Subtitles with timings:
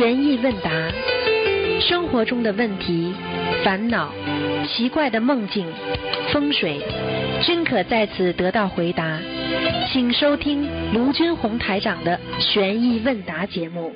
[0.00, 0.70] 悬疑问答，
[1.78, 3.14] 生活中的问题、
[3.62, 4.10] 烦恼、
[4.66, 5.70] 奇怪的梦境、
[6.32, 6.80] 风水，
[7.42, 9.18] 均可在此得到回答。
[9.92, 13.92] 请收听卢军红台长的悬疑问答节目。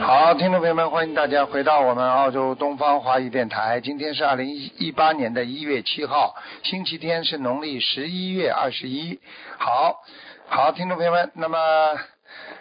[0.00, 3.80] 好，听众朋友们，欢迎大家回到我们澳洲东方华语电台。
[3.80, 6.34] 今天是二零一八年的一月七号，
[6.64, 9.20] 星期天，是农历十一月二十一。
[9.56, 9.94] 好，
[10.48, 11.56] 好，听众朋友们，那么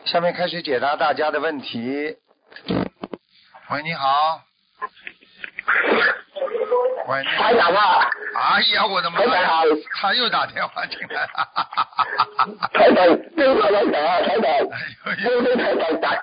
[0.07, 2.15] 下面开始解答大家的问题。
[3.69, 4.41] 喂，你好。
[7.07, 7.27] 喂，你
[7.59, 7.69] 好。
[8.33, 9.63] 哎呀，我的妈呀！
[9.99, 11.49] 他又打电话进来了。
[12.73, 12.93] 哎呦
[15.17, 16.13] 因为台长打，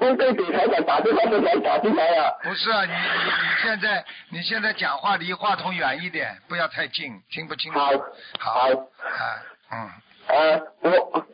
[0.00, 2.38] 因为给台长打电话就才打进来了。
[2.42, 3.30] 不是啊，你你你
[3.62, 7.78] 现在你现在讲话离话筒远一点，不要太近，听不清楚。
[7.78, 7.90] 好，
[8.38, 8.72] 好，好，啊，
[9.72, 9.90] 嗯，
[10.26, 10.90] 呃，我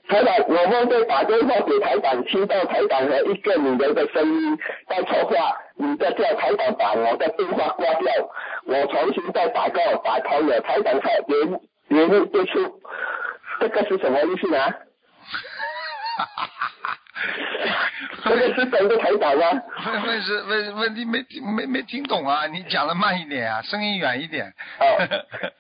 [0.09, 8.13] 台长，我们会打电话给台长，听到台长和一个女人的声音在说话，你在叫台长把我的电话挂掉，
[8.67, 12.81] 我重新再打过，打通了，台长说连连不出，
[13.61, 14.59] 这个是什么意思呢？
[18.25, 19.63] 这个是真的台长吗？
[19.87, 22.47] 问问是问问题没听没没听懂啊？
[22.47, 24.47] 你讲的慢一点啊，声音远一点。
[24.79, 24.85] 哦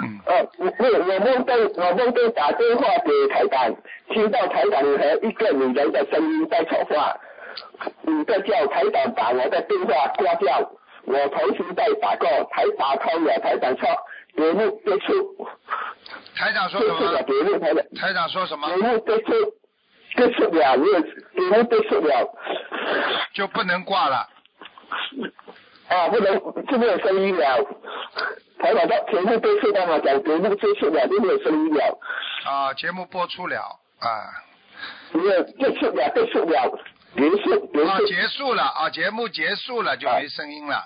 [0.00, 3.74] 嗯，呃，我我我梦见我梦见打电话给台长，
[4.10, 7.16] 听到台长和一个女人的声音在说话，
[8.02, 10.72] 你在叫台长把我的电话挂掉，
[11.04, 13.86] 我重新再打过，台打通了，台长说
[14.36, 15.48] 节目结束，
[16.36, 17.22] 台长说什么？
[17.98, 18.76] 台长说什么节？
[18.76, 19.18] 目结
[20.18, 22.28] 结束了，没有节目结束了，
[23.34, 24.28] 就不能挂了。
[25.88, 27.64] 啊，不能就没有声音了。
[28.58, 31.98] 台长说节目结束了嘛，讲节目结束了就没有声音了。
[32.44, 33.56] 啊，节目播出了
[34.00, 34.06] 啊，
[35.12, 36.78] 没有结束了，结束了，
[37.14, 40.84] 结束结啊，结束了啊，节目结束了就没声音了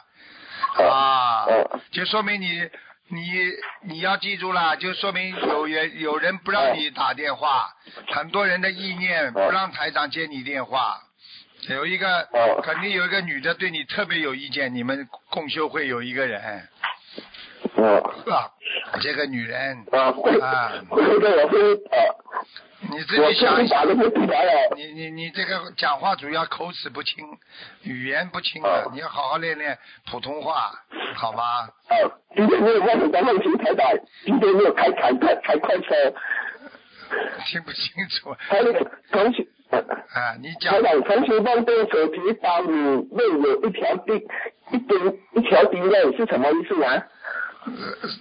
[0.79, 1.47] 啊，
[1.91, 2.69] 就说明你
[3.15, 7.71] 你你要记住了，就说明有人有人不让你打电话，
[8.09, 10.99] 很多人的意念不让台长接你电话。
[11.69, 16.67] 有一个哦肯定有一个女的对你特别有意见，你们共修会有一个人，
[17.77, 17.97] 哦。
[18.31, 18.51] 啊，
[19.01, 20.73] 这个女人，啊，会啊。
[20.89, 21.59] 会的，我会
[21.91, 22.15] 呃，
[22.91, 23.87] 你自己想一想。
[24.77, 27.25] 你你你这个讲话主要口齿不清，
[27.83, 28.85] 语言不清啊。
[28.87, 29.79] 哦，你要好好练练
[30.11, 30.73] 普通话，
[31.15, 31.43] 好吗？
[31.89, 31.95] 啊，
[32.35, 33.87] 今天没有问你的问题，台长，
[34.25, 35.95] 今天没有开坦克，开快车，
[37.47, 38.35] 听不清楚。
[38.39, 38.73] 还有
[39.11, 40.35] 同学，呃啊！
[40.41, 40.73] 你讲。
[40.75, 44.17] 台长，同学梦见手提包里面有一条钉，
[44.73, 47.07] 一钉一条钉链是什么意思啊？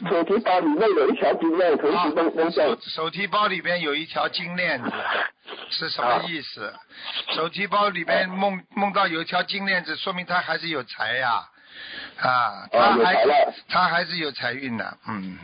[0.09, 4.91] 手提包里面有一条金链，同啊学梦梦见手手提包里边有一条金链子，
[5.72, 6.74] 是什么意思？
[7.35, 11.44] 手提包里边梦梦到有一条金链子，说明他还是有财呀，
[12.19, 13.53] 啊，他还财了。
[13.68, 15.38] 他还是有财运的，嗯。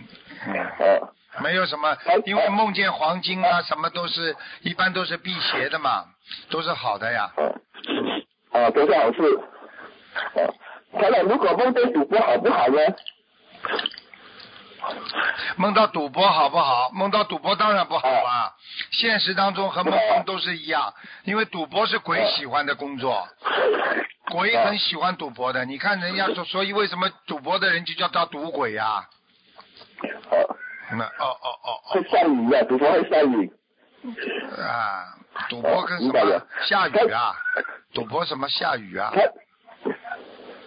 [1.39, 6.05] 没有什么，因为梦见黄金啊，什么都是一般都是辟邪的嘛，
[6.49, 7.31] 都是好的呀。
[7.37, 7.55] 哦
[8.51, 9.21] 哦，都是好事。
[10.33, 10.53] 哦，
[10.99, 12.77] 台长，如果梦见赌博好不好呢？
[15.57, 16.89] 梦到赌博好不好？
[16.93, 18.53] 梦到赌博当然不好啊。
[18.91, 23.27] 现实当中和梦中都是一样，因为赌博是鬼喜欢的工作，
[24.31, 25.65] 鬼很喜欢赌博的。
[25.65, 29.05] 你看人家说，所以为什么赌博的人就叫他赌鬼呀、
[30.29, 30.55] 哦，
[30.91, 33.47] 那哦哦哦会下雨呀，赌博会下雨。
[33.47, 33.53] 哦
[34.63, 35.03] 啊，
[35.49, 37.35] 赌博跟什么下雨啊？
[37.93, 39.11] 赌博什么下雨啊？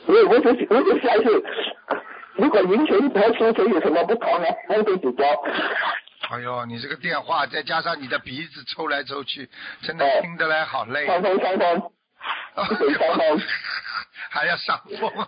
[0.06, 1.43] 我我只我只下一次，
[2.41, 4.47] 如果赢钱和输钱有什么不同呢？
[4.69, 5.25] 梦见赌博。
[6.31, 9.51] 哎呦，你这个电话再加上你的鼻子抽来抽去，
[9.83, 11.06] 真的哦听得来好累。
[11.06, 11.93] 伤风伤风，
[12.71, 13.41] 一嘴伤风。
[14.33, 15.27] 还要上风啊！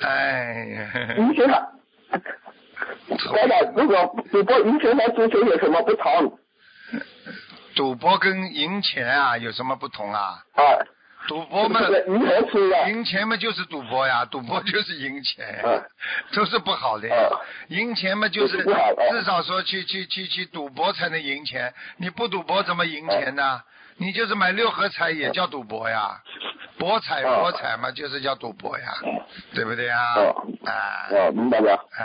[0.00, 1.60] 哎呀，赢钱好。
[2.10, 6.38] 台长，如果赌博赢钱和输钱有什么不同？
[7.76, 10.42] 赌博跟赢钱啊有什么不同啊？
[10.54, 10.62] 啊，
[11.26, 15.82] 赌博嘛这，个赢钱嘛就是赌博呀， 赌博就是赢钱嗯，
[16.32, 17.14] 都是不好的呀。
[17.68, 17.76] 嗯。
[17.76, 23.62] 赢钱嘛就是至少说去去去去赌博才能赢钱，你不赌博怎么赢钱呢？
[24.00, 26.20] 你就是买六合彩也叫赌博呀，
[26.78, 28.94] 博彩嗯博彩嘛就是叫赌博呀，
[29.54, 30.14] 对不对呀？
[30.16, 30.72] 哦啊。
[31.10, 31.74] 哦，明白了。
[31.74, 32.00] 啊。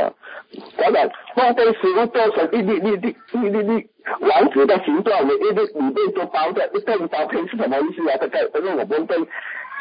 [0.00, 0.08] 啊！
[0.48, 3.90] 啊，台长，梦被食物做成一粒粒粒一粒粒
[4.20, 8.16] 丸子的形状，每一粒里面都包着一片包片是什么意思啊？
[8.20, 9.16] 这个因为我们被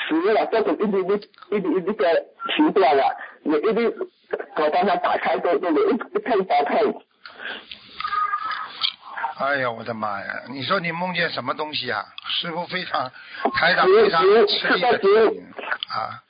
[0.08, 2.26] 食物啊做成一粒粒一粒一粒的
[2.56, 3.04] 形状啊，
[3.44, 6.94] 每一粒我帮它打开都都有一一片包片。
[9.40, 10.26] 哎呀，我的妈呀！
[10.50, 12.04] 你说你梦见什么东西啊？
[12.28, 13.12] 师傅非常，
[13.54, 15.40] 台长非常物吃力
[15.90, 16.24] 啊。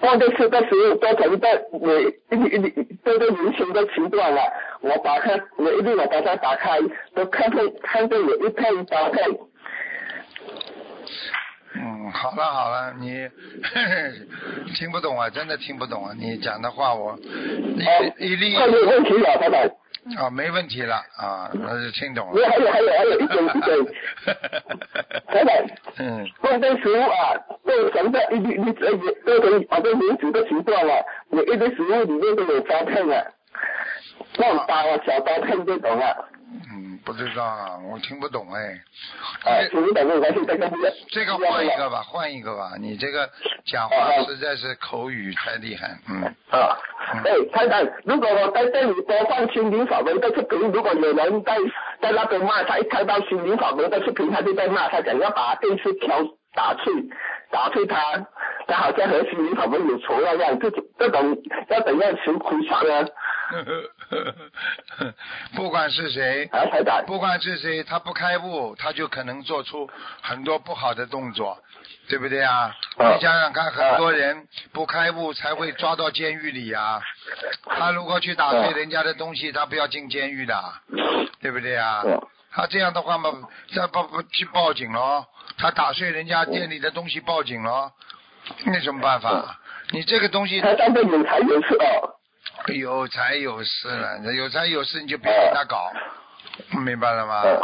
[0.00, 4.42] 梦见吃的食物都成一个你一一这个明星的形状了。
[4.80, 6.78] 我把它，我一定我把它打开，
[7.14, 9.24] 都看见看见有一片刀片。
[11.74, 13.28] 嗯，好了好了，你
[14.74, 16.14] 听不懂啊，真的听不懂啊！
[16.16, 17.18] 你讲的话我哦
[18.18, 19.70] 一一粒快点问题了，台长。
[20.16, 22.48] 啊，没问题了啊，那就听懂你了。
[22.48, 23.86] 还有还有还有一点一点，
[25.26, 25.52] 台长。
[25.98, 27.34] 嗯，梦见食物啊，
[27.64, 28.74] 做成的一粒一粒
[29.26, 33.24] 呃做成好像名字的形状了，每一个食物里面都有刀片啊，
[34.38, 36.16] 那种刀啊小刀片这种啊，
[37.08, 38.78] 不知道啊，我听不懂哎。
[39.42, 39.80] 这
[40.58, 40.70] 个
[41.08, 42.72] 这个换一个吧，换一个吧。
[42.78, 43.26] 你这个
[43.64, 46.22] 讲话实在是口语太厉害，嗯。
[46.50, 46.76] 啊，
[47.24, 51.56] 哎，太太，如果我在这里播放心灵法门的视频，如果有人在
[52.02, 56.14] 在那边骂他，一看到心灵法门的视频，他就在骂他，想要把电视调
[56.54, 56.92] 打碎，
[57.50, 57.96] 打碎他，
[58.66, 61.36] 他好像和心灵法门有仇那样，这种这种
[61.70, 63.06] 要怎样求苦偿呢？
[65.56, 66.46] 不管是谁，
[67.06, 69.88] 不管是谁，他不开悟，他就可能做出
[70.20, 71.56] 很多不好的动作，
[72.08, 72.70] 对不对啊？
[72.98, 77.00] 啊你想想看，很多人不开悟才会抓到监狱里啊。
[77.64, 80.62] 他如果去打碎啊人家的东西，他不要进监狱的，
[81.40, 82.02] 对不对啊？
[82.04, 83.30] 嗯他这样的话嘛，
[83.76, 85.24] 再不不去报警咯？
[85.58, 87.92] 他打碎人家店里的东西报警了？
[88.64, 89.58] 那什么办法？
[89.90, 92.14] 你这个东西他当着有财有势哦，
[92.72, 95.90] 有财有势了，有财有势你就别给他搞，
[96.84, 97.42] 明白了吗？
[97.44, 97.60] 嗯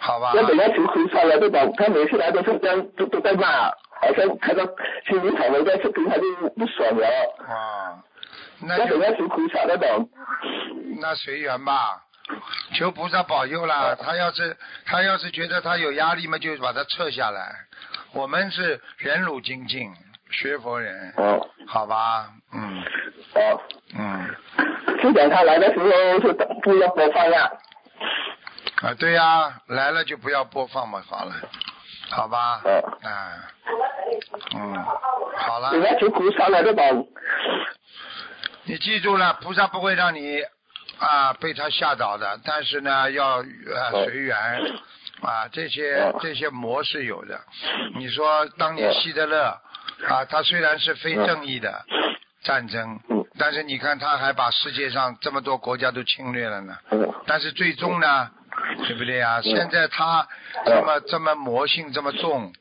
[0.00, 0.32] 好吧。
[0.34, 1.38] 那怎样求苦偿呢？
[1.38, 3.68] 对吧他每次来都是这样，都都在骂，
[4.00, 4.64] 好像看到
[5.06, 6.22] 心灵法门在视频他就
[6.56, 7.06] 不爽了，
[7.46, 8.02] 啊，
[8.60, 10.08] 那怎样求苦偿那种？
[11.00, 12.02] 那随缘吧，
[12.74, 13.94] 求菩萨保佑啦。
[14.00, 17.54] 他要是他要是觉得他有压力嘛，就把他撤下来。
[18.12, 19.92] 我们是忍辱精进，
[20.30, 22.30] 学佛人，哦好吧？
[22.52, 22.82] 嗯
[23.34, 23.60] 哦，
[23.98, 24.36] 嗯
[25.02, 25.86] 就讲他来的时候
[26.20, 26.32] 是
[26.62, 27.50] 不要播放呀。
[28.82, 31.34] 啊，对呀、来了就不要播放嘛，好了，
[32.10, 32.60] 好吧？
[32.64, 33.50] 嗯啊，
[34.56, 34.74] 嗯，
[35.36, 35.72] 好了。
[35.72, 37.06] 人家求苦偿的这种，
[38.64, 40.42] 你记住了，菩萨不会让你
[41.00, 44.36] 啊被他吓倒的，但是呢，要呃哦随缘
[45.22, 47.40] 啊，这些哦这些魔是有的。
[47.96, 49.58] 你说当年希特勒
[50.08, 51.84] 啊，他虽然是非正义的
[52.42, 56.76] 战争嗯，但是你看他还把世界上这么多国家都侵略了呢。
[56.90, 57.12] 嗯。
[57.26, 58.30] 但是最终呢，
[58.86, 59.40] 对不对啊？
[59.42, 60.26] 现在他
[60.64, 62.52] 这么这么魔性这么重，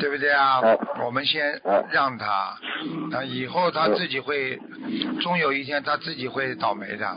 [0.00, 0.78] 对不对啊嗯？
[1.04, 2.58] 我们先嗯让他，
[3.12, 4.58] 啊，以后他自己会，
[5.20, 7.16] 终有一天他自己会倒霉的，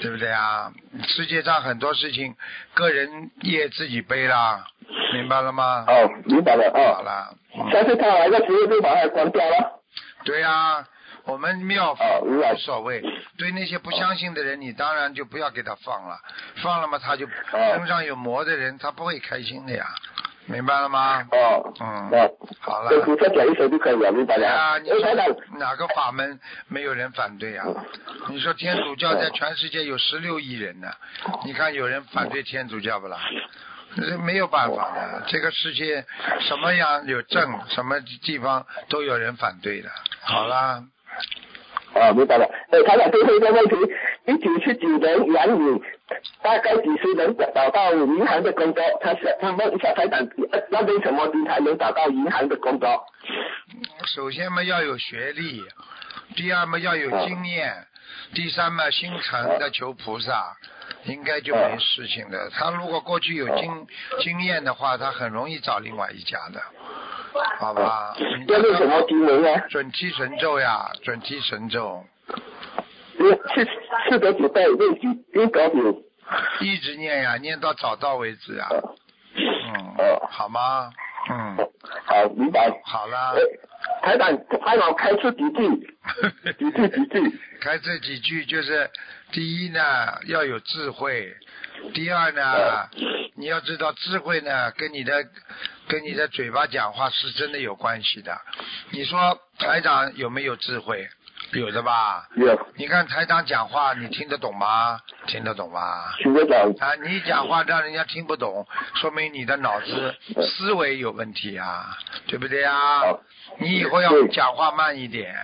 [0.00, 0.72] 对不对啊？
[1.06, 2.34] 世界上很多事情，
[2.74, 4.64] 个人业自己背啦，
[5.12, 5.84] 明白了吗？
[5.86, 6.94] 哦，明白了哦。
[6.96, 9.82] 好了，嗯下次他来的时候就把它关掉了。
[10.24, 10.86] 对呀、
[11.24, 13.02] 我们庙无所谓。
[13.36, 16.18] 对那些不相信的人，你当然就不要给他放了，
[16.62, 19.86] 放了嘛，他就哦身上有魔的人，他不会开心的呀，
[20.46, 21.26] 明白了吗？
[21.32, 21.72] 哦。
[21.80, 22.30] 嗯哦。
[22.60, 24.48] 好了跟菩萨讲一声就可以了，明白了。
[24.48, 24.88] 啊，你。
[24.88, 25.14] 说
[25.58, 26.38] 哪个法门
[26.68, 27.66] 没有人反对啊？
[28.28, 30.88] 你说天主教在全世界有十六亿人呢，
[31.44, 33.18] 你看有人反对天主教不啦？
[33.96, 36.04] 这没有办法的，这个世界
[36.40, 39.88] 什么样有正，什么地方都有人反对的。
[40.22, 40.82] 好啦，
[41.94, 42.46] 哦，明白了。
[42.70, 43.74] 呃，台长最后一个问题，
[44.30, 45.82] 一九七九年杨宇
[46.40, 48.80] 大概几时能找到银行的工作？
[49.00, 50.20] 他想他问一下台长，
[50.52, 52.88] 呃那边什么时才能找到银行的工作？
[54.06, 55.64] 首先嘛要有学历，
[56.36, 57.74] 第二嘛要有经验，
[58.32, 60.56] 第三嘛心诚的求菩萨，
[61.06, 62.50] 应该就没事情的。
[62.50, 63.86] 他如果过去有经
[64.20, 66.62] 经验的话，他很容易找另外一家的，
[67.58, 68.14] 好吧？
[68.16, 69.48] 你要念什么经文呢？
[69.68, 72.04] 准提神咒呀，准提神咒，
[76.60, 78.68] 一直念呀，念到找到为止啊。
[78.70, 78.94] 哦
[79.36, 80.90] 嗯，哦好吗？
[81.30, 81.56] 嗯，
[82.06, 82.70] 好，明白。
[82.84, 83.40] 好啦呃。
[84.02, 85.68] 台长，台长开出几句，
[86.58, 87.38] 几句几句。
[87.60, 88.90] 开这几句就是，
[89.32, 89.80] 第一呢
[90.26, 91.34] 要有智慧，
[91.94, 92.88] 第二呢
[93.36, 95.24] 你要知道智慧呢跟你的
[95.88, 98.38] 跟你的嘴巴讲话是真的有关系的。
[98.90, 101.08] 你说台长有没有智慧？
[101.52, 102.28] 有的吧？
[102.36, 105.00] 有，你看台长讲话，你听得懂吗？
[105.26, 106.12] 听得懂吗？
[106.18, 106.74] 听得懂。
[106.78, 113.20] 啊，你讲话让人家听不懂，说明你的脑子思维有问题啊，对不对啊好？
[113.58, 115.34] 你以后要讲话慢一点。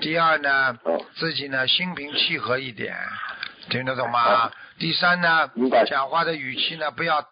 [0.00, 0.78] 第二呢，
[1.14, 2.96] 自己呢心平气和一点。
[3.70, 4.50] 听得懂吗？
[4.78, 5.50] 第三呢，
[5.86, 7.24] 讲话的语气呢，不要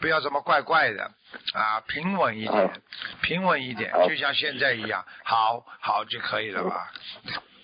[0.00, 1.10] 不要这么怪怪的
[1.52, 2.80] 啊，平稳一点，
[3.20, 6.90] 平稳一点，就像现在一样，好好就可以了吧？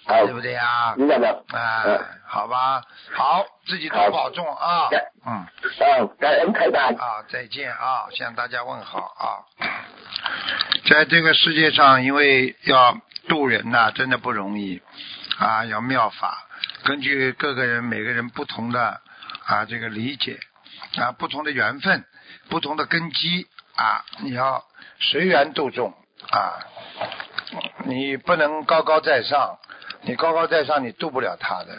[0.06, 0.94] 好对，不对呀？
[0.96, 1.44] 明白了。
[1.52, 2.82] 啊嗯，好吧，
[3.14, 4.88] 好，自己多保重啊。
[5.26, 5.46] 嗯。
[5.64, 6.94] 嗯，感恩台长。
[6.94, 9.40] 啊，再见啊，向大家问好啊。
[10.90, 14.82] 在这个世界上，因为要渡人呐、真的不容易
[15.38, 16.46] 啊，要妙法，
[16.84, 19.00] 根据各个人每个人不同的
[19.46, 20.38] 啊这个理解
[20.98, 22.04] 啊，不同的缘分，
[22.50, 23.46] 不同的根基
[23.76, 24.62] 啊，你要
[25.00, 25.90] 随缘度众
[26.30, 26.60] 啊，
[27.84, 29.58] 你不能高高在上，
[30.06, 31.74] 你高高在上，你渡不了他的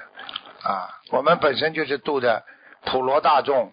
[0.64, 0.90] 啊。
[1.12, 2.44] 我们本身就是渡的
[2.86, 3.72] 普罗大众，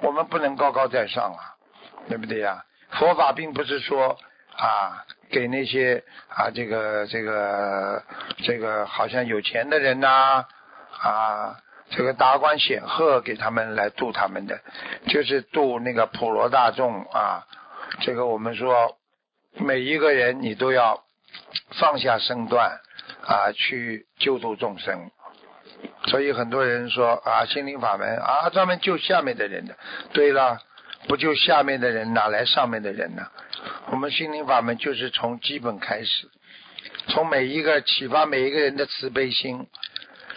[0.00, 1.56] 我们不能高高在上啊，
[2.08, 4.18] 对不对呀、佛法并不是说
[4.56, 8.02] 啊给那些啊这个这个
[8.38, 10.44] 这个好像有钱的人呐
[10.98, 11.56] 啊
[11.90, 14.60] 这个达官显赫给他们来度他们的，
[15.08, 17.46] 就是度那个普罗大众啊。
[18.00, 18.96] 这个我们说
[19.56, 21.02] 每一个人你都要
[21.80, 22.78] 放下身段
[23.22, 25.10] 啊去救度众生。
[26.06, 29.76] 所以很多人说啊，心灵法门啊，专门救下面的人的。
[30.12, 30.58] 对了，
[31.08, 33.26] 不救下面的人，哪来上面的人呢？
[33.90, 36.28] 我们心灵法门就是从基本开始，
[37.08, 39.66] 从每一个启发每一个人的慈悲心，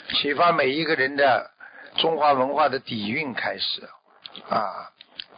[0.09, 1.51] 启发每一个人的
[1.97, 3.87] 中华文化的底蕴开始
[4.49, 4.89] 啊。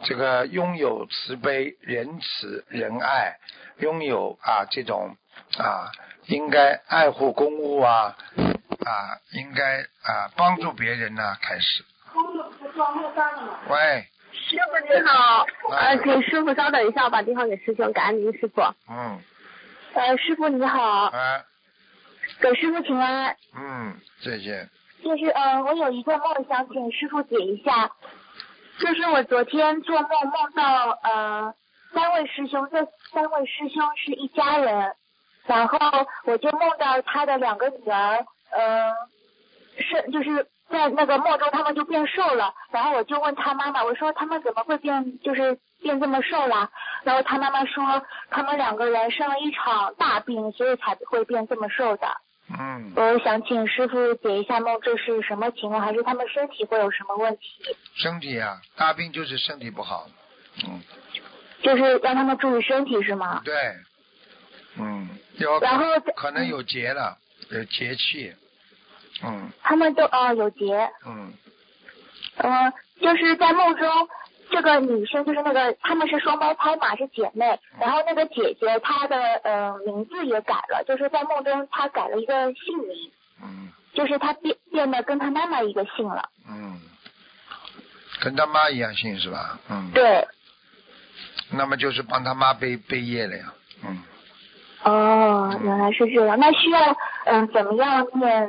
[0.02, 3.36] 这个拥有慈悲、仁慈、仁爱，
[3.78, 5.16] 拥有啊这种
[5.58, 5.90] 啊
[6.26, 8.16] 应该爱护公物啊
[8.84, 11.84] 啊应该啊帮助别人呢、开始。
[13.68, 18.60] 喂，师傅你好，哎呃，请师傅稍等一下，我把电话给师兄，感恩您师傅。
[18.88, 19.18] 嗯，
[19.94, 21.44] 呃，师傅你好，哎，
[22.40, 23.36] 给师傅请安。
[23.54, 24.68] 嗯，再见。
[25.04, 27.90] 就是呃，我有一个梦想请师傅解一下，
[28.78, 31.54] 就是我昨天做梦梦到呃
[31.92, 34.94] 三位师兄，这三位师兄是一家人，
[35.46, 35.78] 然后
[36.24, 38.92] 我就梦到他的两个女儿，呃，
[39.78, 46.70] 是就是在那个梦中他们就变瘦了，然后我就问他妈妈，我说他们怎么会变就是变这么瘦了？
[47.04, 52.08] 然后他妈妈说他们两个人生了一场大病，所以才会变这么瘦的。
[52.48, 55.80] 嗯，我想请师傅解一下梦，这是什么情况？
[55.80, 57.42] 还是他们身体会有什么问题？
[57.94, 60.06] 身体啊，大病就是身体不好。
[60.64, 60.80] 嗯，
[61.62, 63.42] 就是让他们注意身体是吗？
[63.44, 63.84] 对，嗯，
[65.38, 65.84] 有然后
[66.16, 67.16] 可能有结了，
[67.50, 68.34] 有节气。
[69.22, 71.32] 嗯他们都哦有结，嗯，
[72.36, 73.88] 嗯、就是在梦中，
[74.50, 77.58] 这个女生就是那个她们是双胞胎嘛，是姐妹。
[77.80, 83.10] 然后那个姐姐她的呃名字也改了，就是在梦中她改了一个姓名，
[83.42, 86.28] 嗯就是她变变得跟她妈妈一个姓了。
[86.46, 86.78] 嗯，
[88.20, 89.58] 跟他妈一样姓是吧？
[89.70, 90.28] 嗯，对，
[91.50, 93.54] 那么就是帮他妈背背业了呀。
[93.82, 94.02] 嗯，
[94.86, 96.38] 哦，原来是这样。
[96.38, 98.48] 那需要嗯、怎么样念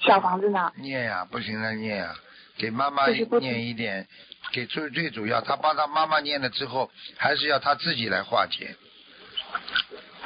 [0.00, 0.72] 小房子呢？
[0.76, 2.14] 念呀、不停的念呀、
[2.56, 4.06] 给妈妈念一点，
[4.50, 8.74] 给最最主要，他帮他妈妈念了之后，还是要他自己来化解。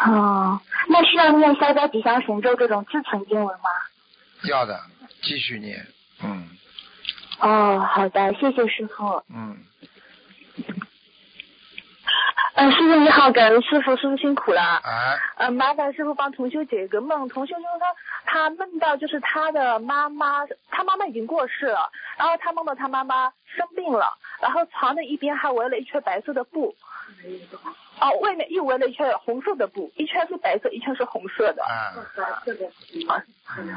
[0.07, 3.69] 哦，那需要念消灾吉祥神咒这种自存经文吗？
[4.45, 4.81] 要的，
[5.23, 5.85] 继续念。
[6.23, 6.49] 嗯
[7.41, 9.23] 哦，好的，谢谢师傅。
[9.35, 9.59] 嗯，
[12.59, 14.61] 嗯，师傅你好，感恩师傅，师傅辛苦了。
[14.61, 17.29] 啊，呃，麻烦师傅帮同修解一个梦。
[17.29, 17.87] 同修就是说，
[18.27, 24.07] 他梦到就是他的妈妈，他妈妈已经过世了，然后他梦到他妈妈生病了，
[24.43, 26.75] 然后床的一边还围了一圈白色的布，
[28.01, 31.63] 哦，外面又围了一圈红色的布，一圈是白色，一圈是红色的。
[31.63, 31.95] 啊，
[33.57, 33.71] 嗯，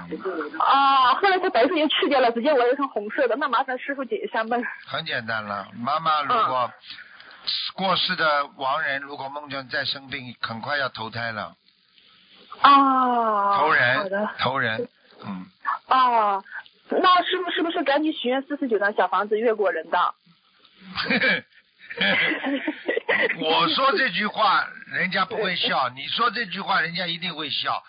[0.57, 3.35] 啊，后来他白色也去掉了，直接围了成红色的。
[3.35, 4.59] 那麻烦师傅解一下梦。
[4.87, 5.67] 很简单了。
[5.77, 6.67] 妈妈如果
[7.73, 11.55] 过世的亡人如果梦见再生病，很快要投胎了，
[12.61, 14.87] 哦，投人，，投人。
[15.23, 15.45] 嗯，
[15.87, 16.43] 哦，
[16.89, 20.13] 那是不是不是赶紧许愿四十九张小房子越过人道？
[23.39, 27.83] 我说这句话，人家不会笑；你说这句话，人家一定会笑。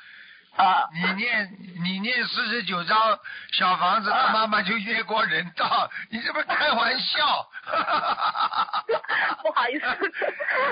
[0.57, 1.49] 啊，你念
[1.83, 3.19] 你念四十九张
[3.53, 7.49] 小房子，他妈妈就越过人道，你这不是开玩笑？
[9.43, 9.87] 不好意思，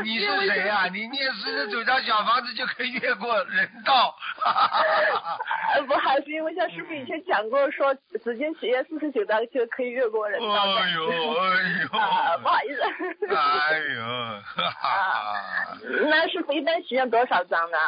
[0.05, 4.15] 你是谁呀、你念四十九张小房子就可以越过人道？
[5.75, 10.47] 呃，不好意思，因为像师傅以前讲过说，直接许愿四十九张就可以越过人道。
[10.47, 11.09] 哎呦
[11.41, 12.49] 哎啊，不！
[12.49, 12.83] 好意思。
[13.35, 14.03] 哎呦！
[16.11, 17.79] 那师傅一般许愿多少张呢？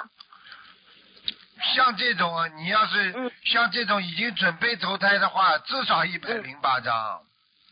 [1.75, 3.31] 像这种啊，你要是嗯。
[3.45, 7.21] 像这种已经准备投胎的话，至少一百零八张，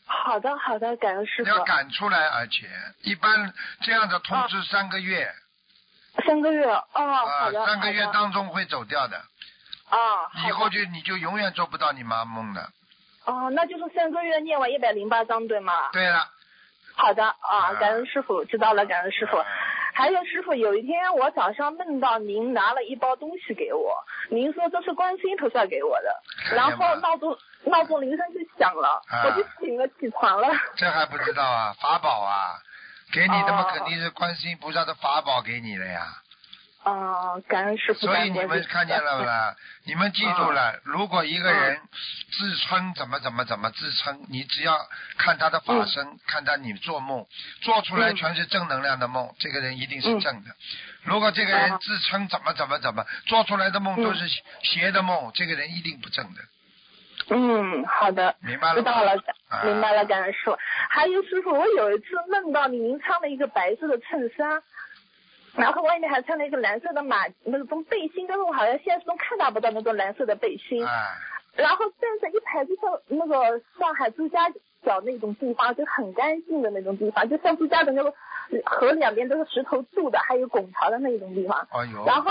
[0.04, 1.48] 好的好的，感恩师傅。
[1.48, 2.68] 要赶出来，而且
[3.02, 5.32] 一般这样的通知三个月。
[6.26, 9.16] 三个月哦，啊好的，，三个月当中会走掉的，
[9.88, 9.96] 啊，
[10.46, 12.68] 以后就你就永远做不到你妈梦的。
[13.26, 15.88] 哦，那就是三个月念完一百零八章对吗？
[15.92, 16.28] 对了，
[16.96, 19.36] 好的啊啊，感恩师傅，知道了，感恩师傅。
[19.92, 23.96] 还有师傅，有一天我早上梦到您拿了一包东西给我，
[24.30, 26.22] 您说这是观世音菩萨给我的，
[26.54, 30.48] 然后闹钟闹钟铃声就响了，啊我就醒了起床了。
[30.76, 32.58] 这还不知道啊，法宝啊，
[33.12, 36.06] 给你的嘛哦肯定是观世音菩萨的法宝给你的呀。
[36.82, 38.00] 哦，感恩师傅。
[38.00, 39.54] 所以你们看见了不啦？
[39.84, 41.78] 你们记住了，如果一个人
[42.32, 44.78] 自称怎么怎么怎么自称，你只要
[45.18, 47.26] 看他的法身，看他你做梦，
[47.60, 50.50] 做出来嗯全是正能量的梦，这个人一定是嗯正的。
[51.04, 54.26] 如果这个人啊自称怎么怎么怎么，做出来的梦嗯都是
[54.62, 56.40] 邪的梦，这个人一定不正的，
[57.28, 58.74] 嗯，好的，明白了？
[58.76, 59.12] 知道了，
[59.48, 60.58] 啊明白了，感恩师傅。
[60.88, 64.62] 还有师傅，我有一次梦到你，您穿了一个白色的衬衫，
[65.56, 70.84] 然后外面还穿了一个蓝色的马那种背心，但是我好像现实中看到不到那种蓝色的背心。
[70.86, 70.90] 哎，
[71.56, 74.48] 然后站在一排就像那个上海朱家
[74.84, 78.14] 角那种地方，就很干净的那种地方，就像朱家的那个
[78.64, 81.66] 河两边都是石头筑的，还有拱桥的那种地方。
[81.70, 82.30] 哎呦，然后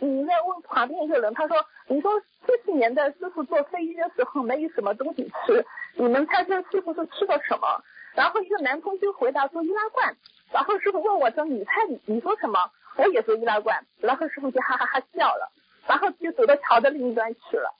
[0.00, 1.56] 你在问旁边一个人，他说
[1.86, 2.10] ：“你说
[2.46, 5.64] 这些年的师傅坐飞机的时候没有什么东西吃，
[5.96, 7.82] 你们猜猜师傅是吃的什么？”
[8.14, 10.16] 然后一个男同学回答说易拉罐。
[10.52, 13.84] 然后师傅问我说：“你猜你你说什么？”我也说易拉罐。
[14.00, 15.50] 然后师傅就哈哈哈笑了，
[15.86, 17.74] 然后就走到桥的另一端去了。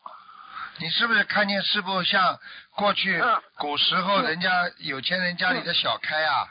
[0.78, 2.36] 你是不是看见师傅像
[2.74, 6.48] 过去嗯古时候人家有钱人家里的小开啊？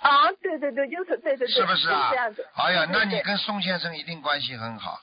[0.00, 2.48] 啊，对对对，就是对对对，是不是啊就这样子。？
[2.54, 4.98] 哎呀，那你跟宋先生一定关系很好。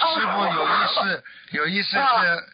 [0.00, 1.24] 哦师傅有意思，
[1.58, 2.44] 有一次哦是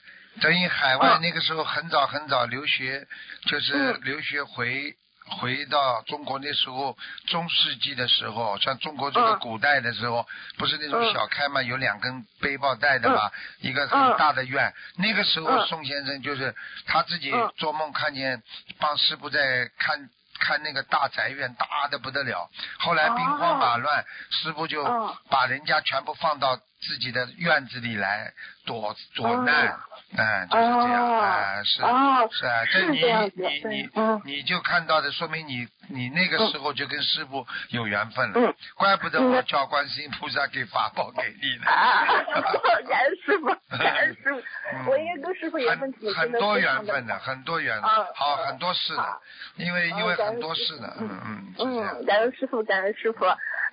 [0.40, 1.18] 等于海外哦。
[1.20, 3.06] 那个时候很早很早留学，
[3.46, 4.00] 就是嗯。
[4.02, 4.94] 留学回
[5.40, 9.38] 回到中国那时候中世纪的时候，像中国这个嗯。
[9.38, 11.12] 古代的时候，不是那种嗯。
[11.12, 13.30] 小开嘛，有两根背包带的嘛，
[13.61, 14.72] 一个很大的院。
[14.96, 15.66] 那个时候嗯。
[15.66, 16.54] 宋先生就是
[16.87, 17.52] 他自己嗯。
[17.56, 18.42] 做梦看见
[18.78, 20.09] 帮师傅在看。
[20.37, 28.32] 看那个大宅院大的不得了，后来兵荒马乱，师傅就哦把人家全部放到自己的院子里来
[28.64, 29.77] 躲躲难，哦
[30.16, 33.00] 嗯，就是这样，哦啊，是哦是啊，这你
[33.35, 41.66] 你你嗯你就看到的，说明你你那个时候就跟师傅有缘分了，嗯怪不得嗯我叫观世音菩萨给法宝给你呢。
[41.70, 42.05] 啊，
[42.88, 43.46] 感恩师傅，
[43.77, 44.40] 感恩师傅，
[44.72, 49.20] 嗯我应该跟师傅缘分挺很很多缘分的，很多缘，啊好很多事的，
[49.57, 53.24] 因为啊因为很多事的，嗯嗯，嗯，感恩师傅，感恩师傅。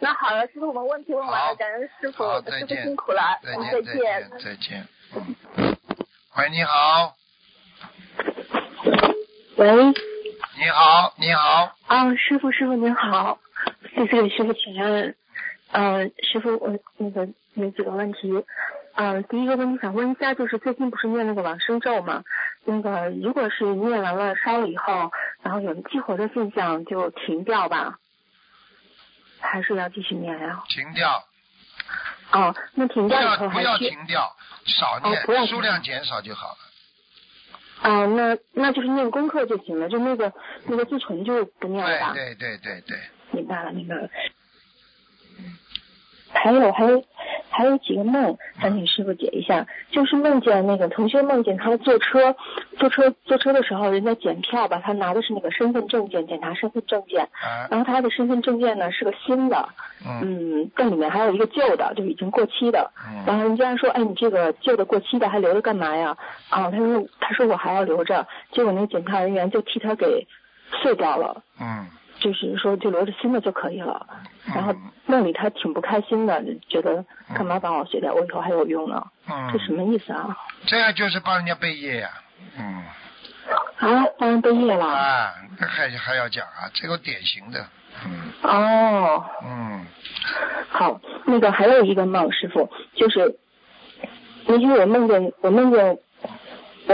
[0.04, 3.94] 那好了，师傅，我们问题问完了，感恩师傅好，，再师傅见，辛苦了，嗯再见，再。
[3.94, 4.81] 见，再见。
[5.14, 5.36] 嗯
[6.38, 7.16] 喂，你好，
[9.58, 9.86] 喂，
[10.58, 13.38] 你好，你好，啊，师傅，师傅您好，
[13.96, 15.14] 弟子给师傅请安。
[15.72, 18.44] 呃，师傅，我那个有几个问题。
[18.96, 22.24] 呃，第一个问题想问一下，就是最近不是念那个往生咒嘛？
[22.64, 28.00] 那个如果是念完了烧了以后，然后有激活的现象，就停掉吧，
[29.40, 31.24] 还是要继续念呀、停掉，
[32.32, 36.58] 哦，那停掉以后还不要停掉，少念，停数量减少就好了。
[37.84, 40.32] 哦、那那就是念功课就行了，就那个
[40.66, 42.14] 那个自存就不念了吧？
[42.14, 43.00] 对对对对对，
[43.32, 44.08] 明白了，明白了。
[46.34, 47.04] 还有还有
[47.50, 49.66] 还有几个梦，想请师傅解一下。
[49.92, 52.36] 就是梦见那个同学梦见他坐车，
[52.78, 57.22] 坐车坐车的时候，人家检票吧，他拿的是那个身份证件，检查身份证件。
[57.22, 59.70] 啊，然后他的身份证件呢是个新的，
[60.06, 62.90] 嗯嗯，但里面还有一个旧的，就已经过期的。
[63.26, 66.16] 然嗯，后人家说，哎，你这个旧的过期的还留着干嘛呀？
[66.50, 70.26] 啊，他说他说我还要留着，结果那个检票人员就替他给
[70.82, 71.44] 碎掉了。
[71.60, 71.86] 嗯
[72.22, 74.08] 就是说就留着新的就可以了。
[74.46, 77.04] 然后嗯梦里他挺不开心的，就觉得
[77.36, 79.04] 干嘛把我碎掉，我以后还有用呢？
[79.52, 80.38] 这什嗯，么意思啊？
[80.66, 82.10] 这样就是帮人家背业呀，
[82.58, 82.84] 嗯，
[83.78, 84.86] 啊，帮人背业了？
[84.86, 87.66] 啊，那还还要讲啊，这个典型的，
[88.06, 89.86] 嗯哦，嗯
[90.70, 93.36] 好，那个还有一个梦，师傅就是
[94.46, 95.98] 那天我梦见我梦见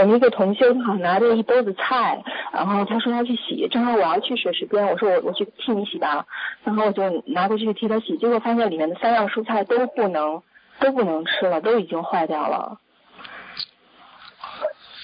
[0.00, 6.24] 我们一个同修，他好像拿着一兜子菜，然后他说他去洗，正好我要去水池边，我说我我去替你洗吧，
[6.62, 10.40] 然后我就拿过去替他洗，结果发现里面的三样蔬菜都不能
[10.78, 12.78] 都不能吃了，都已经坏掉了。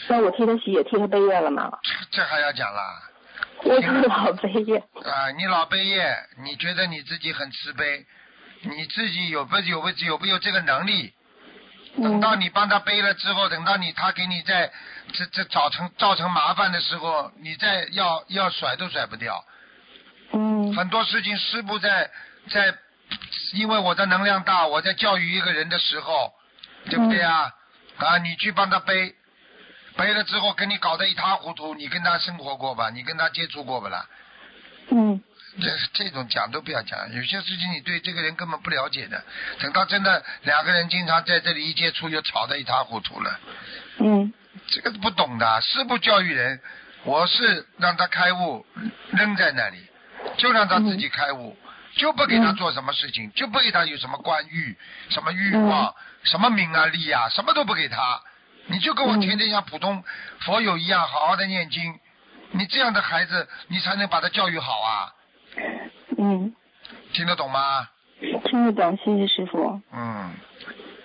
[0.07, 1.78] 那我替他洗也替他背业了吗？
[2.11, 2.80] 这这还要讲啦？
[3.64, 4.76] 我是老背业。
[4.78, 8.04] 啊，你老背业，你觉得你自己很慈悲，
[8.62, 11.12] 你自己有不有不有不有这个能力？
[12.02, 14.70] 等到你帮他背了之后，等到你他给你在
[15.12, 19.44] 这这造成造成麻烦的时候，你再要要甩都甩不掉。
[20.33, 22.11] 嗯很多事情师傅在
[22.50, 22.74] 在，
[23.52, 26.33] 因为我的能量大，我在教育一个人的时候，
[26.90, 27.52] 对不对啊？
[27.98, 29.14] 啊，你去帮他背，
[29.96, 32.90] 背了之后跟你搞得一塌糊涂，你跟他生活过吧？
[32.90, 34.04] 你跟他接触过不啦？
[34.90, 35.22] 嗯
[35.60, 39.24] 这这种讲都不要讲，有些事情你对这个人根本不了解的，
[39.60, 43.40] 等到真的两个人经常在这里一接触，就吵得一塌糊涂了。
[43.98, 44.32] 嗯。
[44.68, 46.60] 这个不懂的，师不教育人，
[47.02, 48.64] 我是让他开悟，
[49.10, 49.84] 扔在那里，
[50.38, 51.58] 就让他自己开悟，
[51.96, 54.78] 就不给他做什么事情，就不给他有什么官欲、
[55.10, 58.22] 什么欲望、什么名啊利啊，什么都不给他，
[58.66, 60.02] 你就跟我天天像普通
[60.42, 61.98] 佛友一样，好好的念经，
[62.52, 65.12] 你这样的孩子，你才能把他教育好啊，
[66.18, 66.54] 嗯，
[67.12, 67.88] 听得懂吗？
[68.44, 69.80] 听得懂，谢谢师傅。
[69.92, 70.30] 嗯，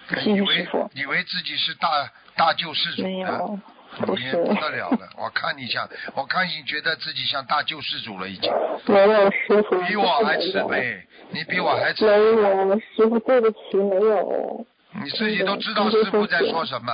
[0.10, 0.90] 谢谢师傅。
[0.94, 1.90] 以为自己是大
[2.36, 3.20] 大救世主没。
[3.20, 3.60] 有，
[4.06, 8.52] 不你是，不得了了，我看你像，我看你觉得自己像大救世主了，已经。
[8.86, 14.66] 没有师傅，比我还慈悲，你比我还慈没悲，有，师傅对不起，没有，
[15.04, 16.94] 你自己都知道师傅在说什么，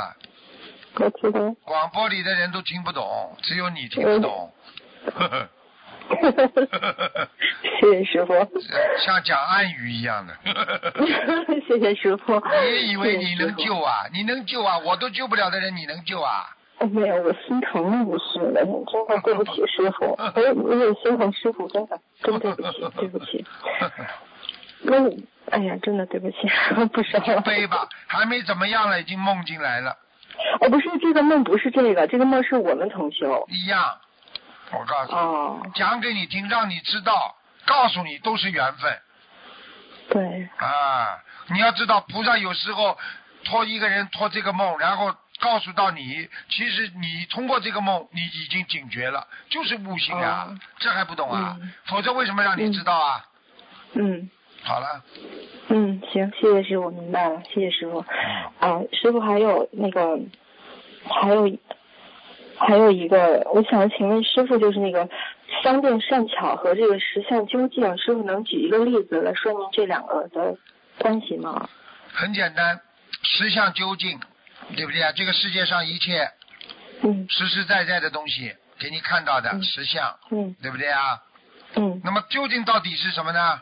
[0.96, 1.54] 我知道。
[1.66, 4.52] 广播里的人都听不懂，只有你听得懂，
[5.14, 5.50] 呵呵
[7.80, 8.34] 谢谢师傅，
[9.06, 10.34] 像讲暗语一样的，
[11.68, 12.42] 谢谢师傅。
[12.72, 14.06] 你以为你能救啊？
[14.14, 14.78] 你能救啊？
[14.80, 16.50] 我都救不了的人，你能救啊？
[16.80, 23.46] 哦没有，我心疼不是的，真的对不起师傅，我也我也心疼师傅，真的，真对不起，对不起。
[24.82, 26.36] 那你，哎呀，真的对不起，
[26.92, 27.40] 不说了。
[27.42, 29.96] 背吧，还没怎么样了，已经梦进来了，
[30.60, 33.46] 哦，不是这个梦，不是这个，这个梦是我们同修。
[33.48, 33.80] 一样。
[34.72, 39.00] 我告诉你，哦，讲给你听，让你知道，告诉你都是缘分。
[40.10, 42.98] 对，啊，你要知道，菩萨有时候
[43.44, 51.58] 托一个人托这个梦，然后告诉到你，其实你通过这个梦，你已经警觉了，就是悟性啊，哦这还不懂啊？
[51.62, 53.26] 嗯否则为什么让你知道啊？
[53.94, 54.30] 嗯
[54.64, 55.04] 好了，
[55.70, 58.04] 嗯，行，谢谢师傅，明白了，谢谢师傅。
[58.62, 60.20] 嗯，啊，师傅还有那个，
[61.08, 61.48] 还有
[62.58, 65.08] 还有一个，我想请问师傅，就是那个
[65.64, 70.56] 方便善巧和这个实相究竟，师傅能举一个例子来说明这两个的
[70.98, 71.70] 关系吗？
[72.14, 72.80] 很简单，
[73.24, 74.20] 实相究竟，
[74.76, 75.12] 对不对啊？
[75.12, 76.30] 这个世界上一切
[77.04, 81.22] 嗯实实在在的东西，给你看到的嗯实相，嗯对不对啊？
[81.76, 83.62] 嗯那么究竟到底是什么呢？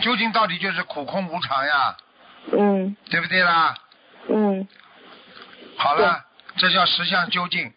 [0.00, 1.96] 究竟到底就是苦空无常呀，
[2.52, 3.74] 嗯对不对啦？
[4.28, 4.66] 嗯
[5.76, 6.24] 好了，
[6.56, 7.70] 这叫实相究竟。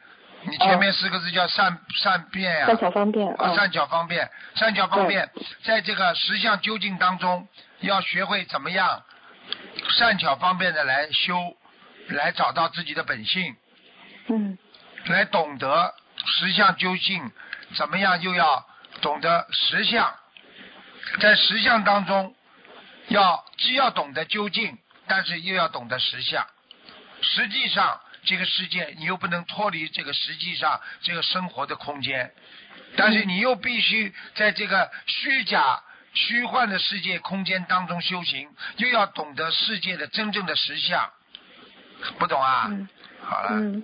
[0.44, 5.30] 你前面四个字叫善善变呀、善巧方便啊，啊，善巧方便，善巧方便，
[5.64, 7.48] 在这个实相究竟当中，
[7.82, 9.04] 要学会怎么样
[9.90, 11.56] 善巧方便的来修，
[12.10, 13.56] 来找到自己的本性，
[14.30, 14.58] 嗯。
[15.06, 17.32] 来懂得实相究竟，
[17.76, 18.66] 怎么样又要
[19.02, 20.14] 懂得实相，
[21.20, 22.36] 在实相当中，
[23.08, 24.78] 要既要懂得究竟，
[25.08, 26.46] 但是又要懂得实相。
[27.22, 32.32] 实际上，这个世界你又不能脱离这个实际上这个生活的空间，
[32.96, 35.80] 但是你又必须在这个虚假、
[36.14, 41.10] 虚幻的世界空间当中修行，又要懂得世界的真正的实相。
[42.18, 42.68] 不懂啊？
[42.70, 42.88] 嗯
[43.24, 43.50] 好了。
[43.52, 43.84] 嗯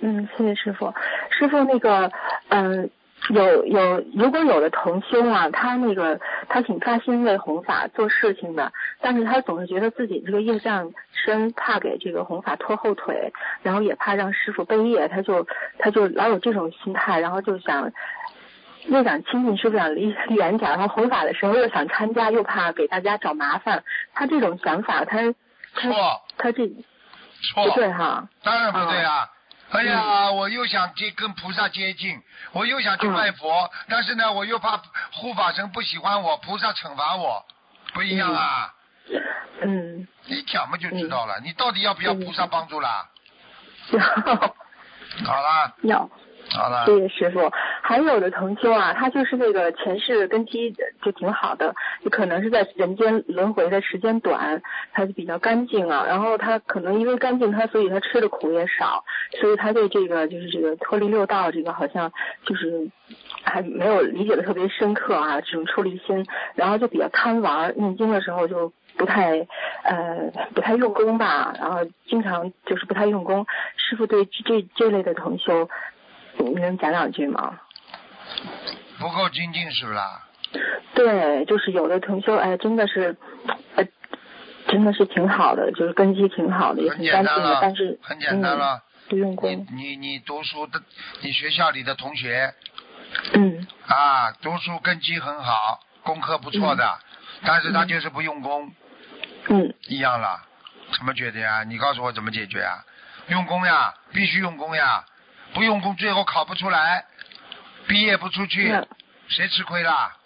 [0.00, 0.92] 嗯，谢谢师傅。
[1.30, 2.10] 师傅那个，
[2.48, 2.90] 嗯、
[3.28, 6.18] 有有，如果有的同修啊，他那个
[6.52, 15.46] 他挺发心为弘法做事情的，但是他总是觉得自己这个业障深，怕给这个弘法拖后腿，然后也怕让师傅背业，他就
[15.78, 17.90] 他就老有这种心态，然后就想。
[18.88, 23.84] 又想亲近师傅，想离离远点，然后弘法的时候又想参加，又怕给大家找麻烦。
[24.12, 25.18] 他这种想法，他
[25.72, 25.94] 他错
[26.36, 28.28] 他这错，不对哈？
[28.42, 29.30] 当然不对啊！
[29.72, 34.82] 哎呀，我又想接跟菩萨接近，我又想去拜佛，但是呢，我又怕
[35.12, 37.44] 护法神不喜欢我，菩萨惩罚我，
[37.94, 38.74] 不一样啊！
[39.62, 43.08] 嗯，你讲嘛就知道了，你到底要不要菩萨帮助啦？
[43.92, 44.00] 要
[45.24, 46.10] 好啦，要，
[46.54, 47.50] 好了，谢谢师傅。
[47.80, 54.60] 还有的同修啊，他就是那个前世根基就挺好的，就可能是在人间轮回的时间短，
[54.92, 56.04] 他就比较干净啊。
[56.06, 59.04] 然后他可能因为干净，他所以他吃的苦也少，
[59.40, 62.12] 所以他对这个就是这个脱离六道这个好像
[62.44, 62.88] 就是
[63.42, 69.46] 还没有理解的特别深刻啊，这种出离心，然后就比较贪玩，念经的时候就不太
[69.84, 73.46] 呃不太用功吧，然后经常就是不太用功。
[73.76, 75.68] 师傅对这这类的同修，
[76.48, 77.58] 你能讲两句吗？
[78.98, 80.22] 不够精进是不是啦？
[80.94, 83.16] 对，就是有的同修，哎，真的是，
[83.76, 83.84] 呃，
[84.68, 88.82] 真的是挺好的，就是根基挺好的，也很挺干净的简单了，，但是很简单嗯、了。
[89.08, 89.66] 不用功。
[89.72, 90.80] 你你读书的，
[91.22, 92.54] 你学校里的同学
[93.34, 96.98] 嗯啊，读书根基很好，功课不错的，
[97.44, 98.72] 但是他嗯就是不用功，
[99.48, 100.40] 嗯一样了。
[100.96, 101.64] 怎么解决呀？
[101.64, 102.84] 你告诉我怎么解决啊？
[103.28, 105.04] 用功呀，必须用功呀，
[105.54, 107.04] 不用功最后考不出来，
[107.86, 108.72] 毕业不出去，
[109.28, 110.16] 谁吃亏啦？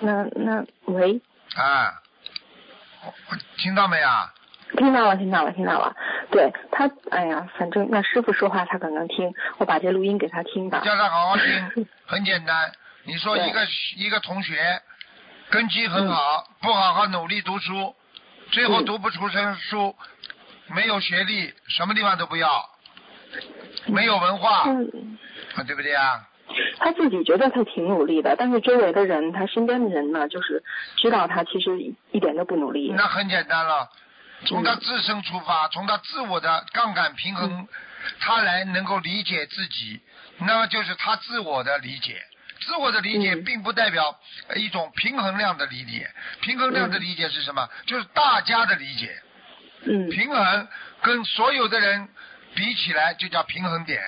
[0.00, 1.20] 那那喂，
[1.56, 1.92] 啊，
[3.56, 4.32] 听到没啊？
[4.76, 5.94] 听到了听到了听到了。
[6.30, 10.80] 对他，哎呀，反正那师傅说话他可能听，我把这录音给他听吧。
[10.84, 12.72] 叫他好好听， 很简单。
[13.04, 14.82] 你说一个一个同学
[15.48, 17.94] 根基很好，不好好努力读书，
[18.50, 19.94] 最后嗯读不出成书，
[20.66, 22.68] 没有学历，什么地方都不要，
[23.86, 25.18] 没有文化，嗯，
[25.54, 26.26] 啊，对不对啊？
[26.78, 30.62] 他自己觉得他挺努力的，但是周围的人，他身边的人呢，就是
[30.96, 31.76] 知道他其实
[32.12, 32.92] 一点都不努力。
[32.96, 33.88] 那很简单了，
[34.44, 37.66] 从他嗯自身出发，从他自我的杠杆平衡，
[38.20, 40.00] 他来能够理解自己，
[40.38, 42.22] 那么就是他自我的理解。
[42.60, 44.18] 自我的理解嗯并不代表
[44.48, 46.08] 呃一种平衡量的理解，
[46.40, 47.68] 平衡量的嗯理解是什么？
[47.86, 49.14] 就是大家的理解。
[49.84, 50.68] 嗯平衡
[51.02, 52.08] 跟所有的人
[52.56, 54.02] 比起来，就叫平衡点，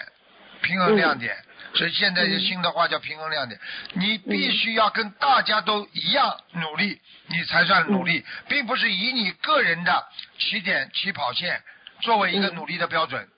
[0.62, 1.36] 平衡亮点。
[1.74, 3.60] 所以现在新的话叫平衡亮点。
[3.92, 10.06] 你必须要跟大家都一样努力，你才算努力，并不是以你个人的
[10.38, 11.62] 起点起跑线
[12.00, 13.28] 作为一个嗯努力的标准。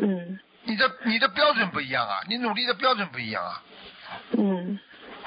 [0.00, 3.62] 嗯你的你的标准不一样啊，你努力的标准不一样啊。
[4.32, 4.78] 嗯，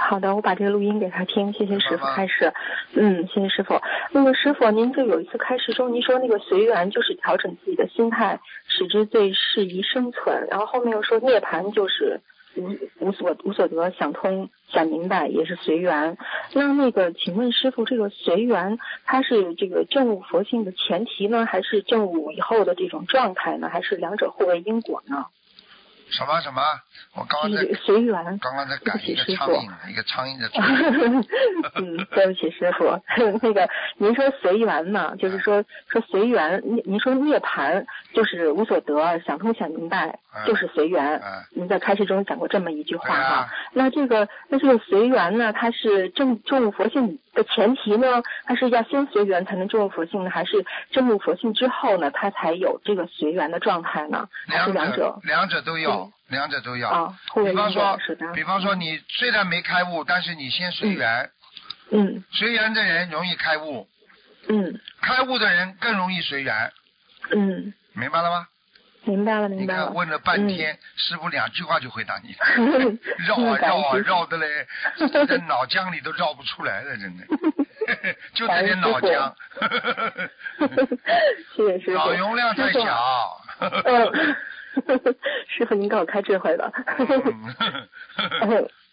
[0.01, 2.51] 好的，我把这个录音给他听，谢谢师傅开始。
[2.95, 3.79] 嗯，谢谢师傅。
[4.11, 10.47] 那么师傅，您就有一次开示中，您说那个随缘就是调整自己的心态，使之最适宜生存。
[10.49, 12.19] 然后后面又说涅槃就是
[12.57, 16.17] 无无所无所得，想通想明白也是随缘。
[16.53, 25.27] 那那个，请问师傅，这个随缘它是这个证悟佛性的前提呢，还是证悟以后的这种状态呢，还是两者互为因果呢？
[26.11, 26.61] 什么什么？
[27.15, 27.65] 我刚刚在。
[28.39, 30.31] 刚刚在赶一个对不起师傅苍蝇，一个苍蝇。
[31.75, 32.99] 嗯，对不起，师傅，
[33.41, 41.17] 那个您说随缘嘛，就是说说随缘，您您说涅槃就是无所得，想通想明白嗯就是随缘。
[41.17, 41.21] 嗯
[41.53, 43.49] 您在开示中讲过这么一句话对啊哈。
[43.73, 50.29] 那这个那这个随缘呢，它是证证悟佛性的前提呢，它是要先随缘才能证悟佛性呢？
[50.29, 54.27] 还是证悟佛性之后呢，它才有这个随缘的状态呢？
[54.47, 55.19] 还是两者？
[55.23, 57.13] 两者都要，两者都要。
[57.45, 57.99] 比方说
[58.33, 61.29] 比方说你虽然没开悟，但是你先随缘，
[61.91, 63.87] 嗯随缘的人容易开悟，
[64.47, 66.71] 嗯开悟的人更容易随缘，
[67.31, 68.47] 嗯，明白了吗？
[69.03, 69.85] 明白了你明白了。
[69.85, 72.45] 看问了半嗯天，师傅两句话就回答你了，
[73.25, 74.67] 绕啊绕啊绕的嘞，
[75.27, 77.25] 这脑浆里都绕不出来了，真的，
[78.35, 79.33] 就这点脑浆，
[81.55, 81.93] 谢谢师傅。
[81.93, 83.41] 脑容量太小。
[83.59, 84.35] 嗯，
[85.47, 86.71] 师傅您给我开智慧了。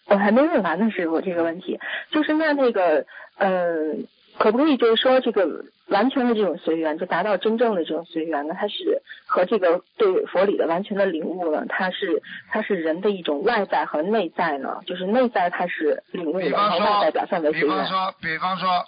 [0.05, 1.79] 我还没问完呢，师傅这个问题，
[2.11, 3.05] 就是那那个
[3.37, 3.93] 呃，
[4.39, 8.55] 可不可以就是说这个完全的这种随缘，就达到真正的这种随缘呢？
[8.59, 11.63] 它是和这个对佛理的完全的领悟呢？
[11.69, 14.79] 它是它是人的一种外在和内在呢？
[14.87, 17.77] 就是内在它是领悟的，外在说表现为，比随缘。
[17.77, 18.85] 方说，比方说，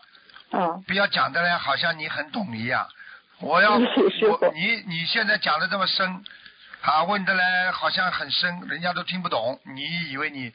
[0.53, 2.87] 嗯不要讲的嘞，好像你很懂一样。
[3.41, 6.23] 我要 我你你现在讲的这么深，
[6.81, 9.59] 啊，问的嘞好像很深，人家都听不懂。
[9.75, 10.51] 你以为你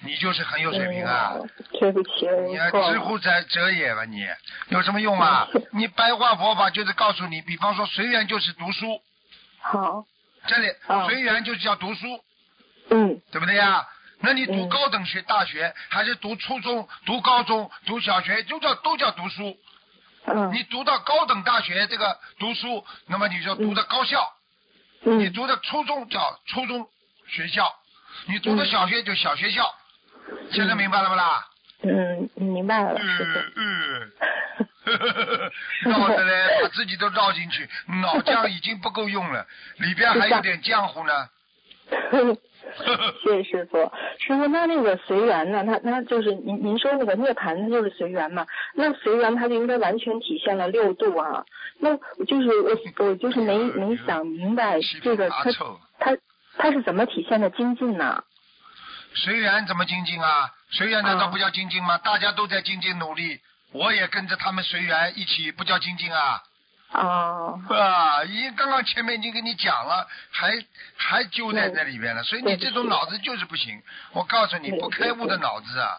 [0.00, 1.32] 你就是很有水平啊？
[1.34, 1.48] 嗯
[1.80, 2.70] 对不起，你还。
[2.70, 4.26] 知乎者者也吧你，
[4.68, 5.48] 有什么用啊？
[5.72, 9.02] 你白话佛法就是告诉你，比方说随缘就是读书，
[9.60, 10.04] 好，
[10.46, 12.24] 这里哦随缘就是要读书，
[12.90, 13.86] 嗯对不对呀？
[14.20, 19.56] 那你读嗯高等学大学，还是读初中、读高中、读小学，都叫都叫读书。
[20.26, 24.18] 嗯你读到高等大学这个读书，那么你就读的高校；
[25.04, 26.88] 你嗯读的初中叫初中
[27.28, 27.70] 学校，
[28.26, 29.74] 你读的小学就小学校。
[30.50, 31.46] 现在明白了不啦？
[31.82, 33.38] 嗯，明白了，师嗯傅。
[33.60, 34.12] 嗯，
[35.92, 37.68] 绕的嘞，把自己都绕进去，
[38.02, 41.28] 脑浆已经不够用了，里边还有点浆糊呢。
[43.22, 43.78] 谢谢师傅。
[44.18, 45.64] 师傅，那那个随缘呢？
[45.64, 48.46] 他他就是您您说那个涅槃，它就是随缘嘛？
[48.74, 51.44] 那随缘它就应该完全体现了六度啊。
[51.78, 52.70] 那我就是我
[53.06, 56.16] 我就是没没想明白这个它八臭，它
[56.56, 58.22] 它是怎么体现的精进呢？
[59.14, 60.50] 随缘怎么精进啊？
[60.70, 61.98] 随缘难道啊不叫精进吗？
[61.98, 63.40] 大家都在精进努力，
[63.72, 66.42] 我也跟着他们随缘一起，不叫精进啊？
[66.94, 70.52] 哦，啊，已经刚刚前面已经跟你讲了，还
[70.96, 73.82] 还揪在那里边了，所以你这种脑子就是不行。
[74.12, 75.98] 我告诉你，不开悟的脑子啊，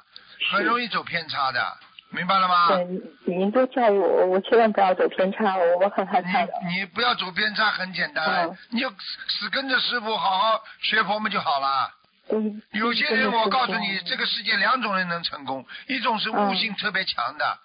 [0.51, 1.77] 很容易走偏差的。
[2.11, 2.67] 明白了吗？
[2.67, 2.85] 对，
[3.25, 6.53] 您多教育我，我千万不要走偏差，我我很害怕的。
[6.69, 11.91] 你你不要走偏差，很简单，嗯你就死跟着师傅好好学佛嘛就好了。
[12.29, 17.59] 嗯，有些人我告诉你，这个世界两种人能成功，一种是悟性特别强的，嗯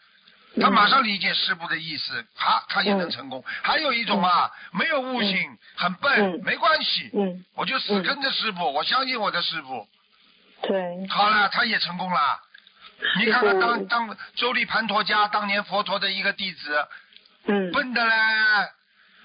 [0.61, 3.45] 他马上理解师傅的意思，他他也能成功。
[3.63, 6.41] 还有一种啊，没有悟性，很笨，嗯。
[6.45, 9.87] 没关系，嗯，我就死跟着师傅，我相信我的师傅。
[10.63, 12.41] 对，好了，他也成功了。
[13.19, 16.87] 你看看当当周立盘陀家当年佛陀的一个弟子，
[17.47, 17.71] 嗯。
[17.71, 18.13] 笨的嘞，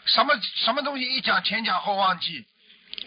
[0.06, 0.34] 什么
[0.64, 2.46] 什么东西一讲前讲后忘记。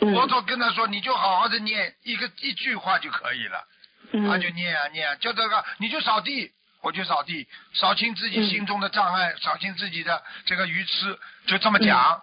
[0.01, 0.13] 嗯。
[0.13, 3.65] 佛陀跟他说，你就好好的念一个一句话就可以了。
[4.13, 4.29] 嗯。
[4.29, 12.23] 他就念啊念啊，就这个你就扫地，我去扫地，扫清自己心中的障碍，扫清自己的这个愚痴，就这么讲、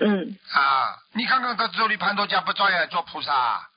[0.00, 0.36] 嗯。
[0.52, 0.96] 啊。
[1.12, 3.68] 你看看他周立盘多家不照样做菩萨、啊？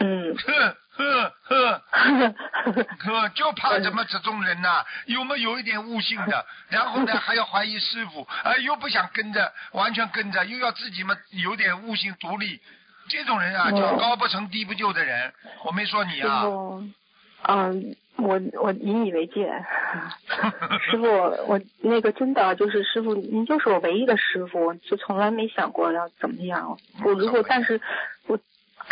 [0.00, 0.34] 嗯。
[0.36, 1.82] 呵 呵呵。
[1.92, 2.34] 呵
[2.98, 12.60] 呵，就怕怎么这种人呐、有没有一点悟性的，然后呢 还要怀疑师傅，哎，又不想跟着，完全跟着，又要自己嘛有点悟性独立，
[13.08, 16.82] 这种人啊哦叫高不成低不就的人，我没说你啊，傅，
[17.42, 19.48] 嗯，我我引以为戒，
[20.90, 21.06] 师傅，
[21.46, 26.76] 我那个真的就是师傅，您就是我唯一的师傅，就从来没想过要怎么样。
[27.04, 27.80] 我如果但是
[28.26, 28.38] 我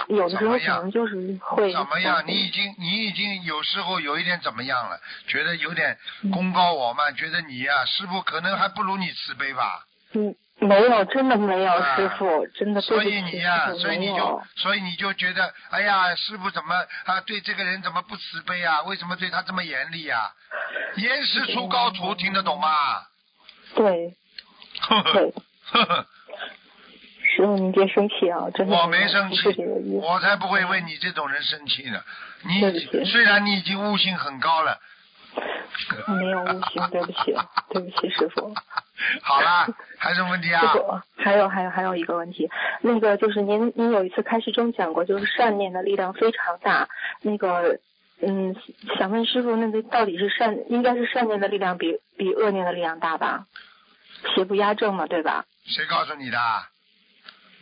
[0.09, 2.23] 有的时候可能就是会怎么样？
[2.27, 5.01] 你已经你已经有时候有一点怎么样了？
[5.27, 5.97] 觉得有点
[6.33, 9.85] 功高我慢，觉得你呀、师傅可能还不如你慈悲吧。
[10.15, 10.35] 嗯
[10.67, 16.75] 没有，真的没有，啊师傅，真的对所以你呀、所以你就，所以你就觉得，哎呀，师傅怎么
[17.05, 18.83] 啊对这个人怎么不慈悲啊？
[18.83, 20.21] 为什么对他这么严厉啊？
[20.97, 22.69] 严师出高徒，听得懂吗？
[23.75, 24.15] 对
[24.81, 25.35] 呵呵对，
[25.73, 26.07] 呵呵，
[27.37, 29.43] 师傅您别生气啊，真的我没生气。
[30.01, 32.01] 我才不会为你这种人生气呢。
[32.43, 32.61] 你
[33.05, 34.79] 虽然你已经悟性很高了，
[36.09, 37.35] 没有悟性，对不起，
[37.71, 38.55] 对不起，师傅。
[39.23, 39.67] 好啦，
[39.99, 40.63] 还有什么问题啊
[41.17, 42.49] 还有还有还有一个问题，
[42.81, 46.89] 那个就是您您有一次开示中讲过，就是善念的力量非常大。
[47.23, 47.79] 那个
[48.23, 48.57] 嗯，
[48.99, 53.47] 想问师傅，那个到底是善，应该是善念的力量比比恶念的力量大吧？
[54.35, 55.45] 邪不压正嘛，对吧？
[55.67, 56.39] 谁告诉你的？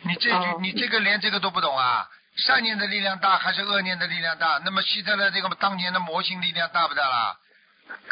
[0.03, 2.07] 你这句、哦你这个连这个都不懂啊？
[2.37, 4.61] 善念的力量大还是恶念的力量大？
[4.63, 7.35] 那么希特勒这个当年的魔性力量大不大啦？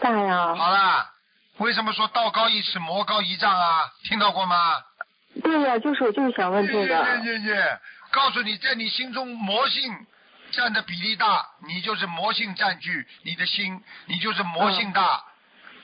[0.01, 1.12] 大呀，好啦，
[1.63, 3.89] 为什么说道高一尺，魔高一丈啊？
[4.04, 4.82] 听到过吗？
[5.41, 7.80] 对呀，就是我就是想问这耶个，耶耶耶！
[8.12, 10.06] 告诉你，在你心中魔性
[10.52, 15.23] 占的比例大，你就是魔性占据你的心，你就是魔性大，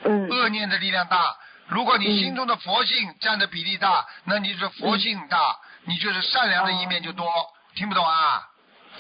[0.03, 1.37] 嗯恶念的力量大。
[1.67, 7.25] 如果你心中的佛性占的比例大，那你就是佛性大，你就是善良的一面就多。
[7.73, 8.49] 听不懂啊？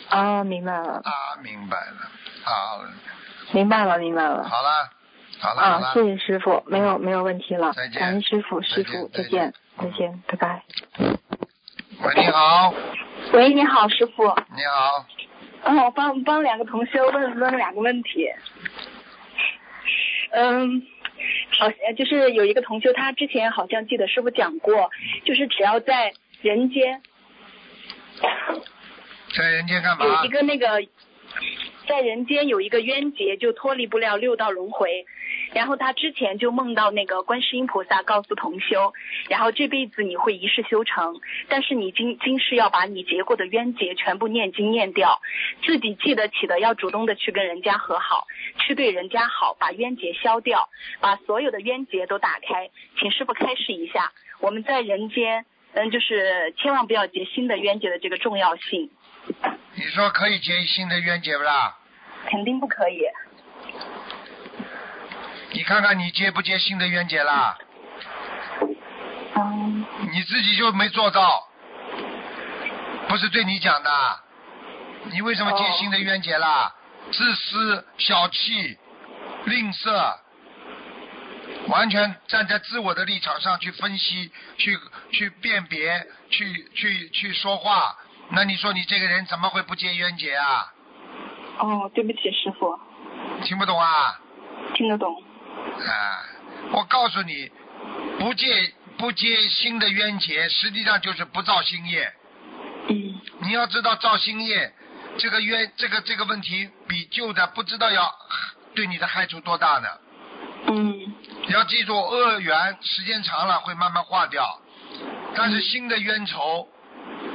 [0.07, 2.09] 啊，明白了，啊，明白了。
[2.45, 2.79] 好，
[3.51, 4.47] 明白了，明白了。
[4.47, 4.89] 好了，
[5.39, 5.93] 好了，好啊，了。
[5.93, 10.63] 谢谢师傅，没有没有问题了再，见感恩师傅，师傅再再见见，再见，拜拜。
[12.03, 12.73] 喂，你好，
[13.33, 14.23] 喂，你好，师傅。
[14.55, 15.05] 你好，
[15.63, 18.27] 嗯，我帮帮两个同学问问两个问题。
[20.31, 20.81] 嗯，
[21.57, 24.89] 好，呃就是有一个同修，他之前好像记得师傅讲过，
[25.25, 27.01] 就是只要在人间
[29.35, 30.05] 在人间干嘛？
[30.05, 30.81] 有一个那个，
[31.89, 35.07] 在人间有一个冤结，就脱离不了六道轮回。
[35.53, 38.93] 然后他之前就梦到那个观世音菩萨告诉同修，
[39.27, 45.19] 然后这辈子你会一世修成，但是你今今世要把你结过的冤结全部念经念掉，
[45.63, 48.27] 自己记得起的要主动的去跟人家和好，
[48.59, 50.69] 去对人家好，把冤结消掉，
[51.01, 52.69] 把所有的冤结都打开。
[52.99, 58.91] 请师傅开示一下，我们在人间，嗯，就是千万不要结新的冤结的这个重要性。
[59.75, 61.77] 你说可以结新的冤结不啦？
[62.29, 63.01] 肯定不可以。
[65.51, 67.57] 你看看你结不结新的冤结啦？
[69.35, 71.47] 嗯，你自己就没做到，
[73.07, 74.19] 不是对你讲的。
[75.11, 76.75] 你为什么结新的冤结啦？
[77.11, 78.77] 自私、小气、
[79.45, 80.17] 吝啬，
[81.67, 84.77] 完全站在自我的立场上去分析、去
[85.11, 87.97] 去辨别、去去去说话。
[88.31, 90.73] 那你说你这个人怎么会不结冤结啊？
[91.59, 92.79] 哦，对不起，师傅，
[93.43, 94.19] 听不懂啊？
[94.75, 95.13] 听得懂。
[95.13, 96.23] 啊，
[96.71, 97.51] 我告诉你，
[98.19, 102.13] 不结不结新的冤结，实际上就是不造新业。
[102.87, 104.73] 嗯你要知道造新业，
[105.17, 108.09] 这个冤这个这个问题比旧的不知道要
[108.75, 109.87] 对你的害处多大呢。
[110.67, 111.13] 嗯
[111.47, 114.59] 要记住，恶缘时间长了会慢慢化掉，
[115.35, 116.67] 但是新的冤仇，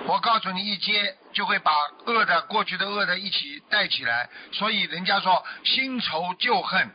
[0.07, 1.73] 我告诉你，一接就会把
[2.07, 6.91] 恶的过去的恶的一起带起来，所以人家说新仇旧恨，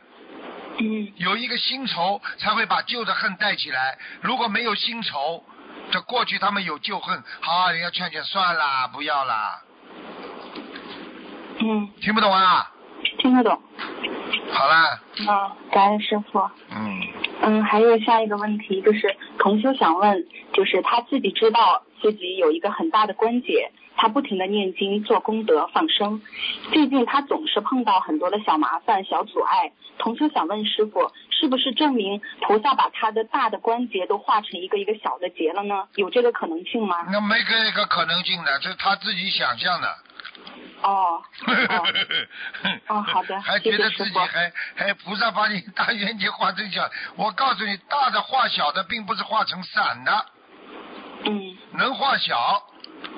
[0.78, 3.98] 嗯有一个新仇才会把旧的恨带起来。
[4.20, 5.44] 如果没有新仇，
[5.90, 9.60] 这过去他们有旧恨，好，人家劝劝算啦，不要啦，
[11.58, 12.70] 嗯，听不懂啊？
[13.18, 13.60] 听得懂。
[14.52, 16.38] 好啦，啊，感恩师傅。
[16.70, 17.00] 嗯，
[17.42, 26.20] 嗯，还有下一个问题就是，同修想问，就是他自己知道自己有一个很大的关节，他不停的念经做功德放生，
[26.72, 29.72] 最近他总是碰到很多的小麻烦、小阻碍。
[29.98, 35.88] 同修想问师傅，是不是证明菩萨把他的大的关节都化成一个一个小的结了呢？
[35.96, 37.06] 有这个可能性吗？
[37.12, 39.88] 那没这个可能性的，这是他自己想象的。
[40.82, 41.86] 哦，哦，
[42.88, 50.24] 哦好的还觉得自己还还菩萨把你大圆结化成小，我告诉你，大的化小的，并不是化成散的，
[51.24, 52.62] 嗯，能画小，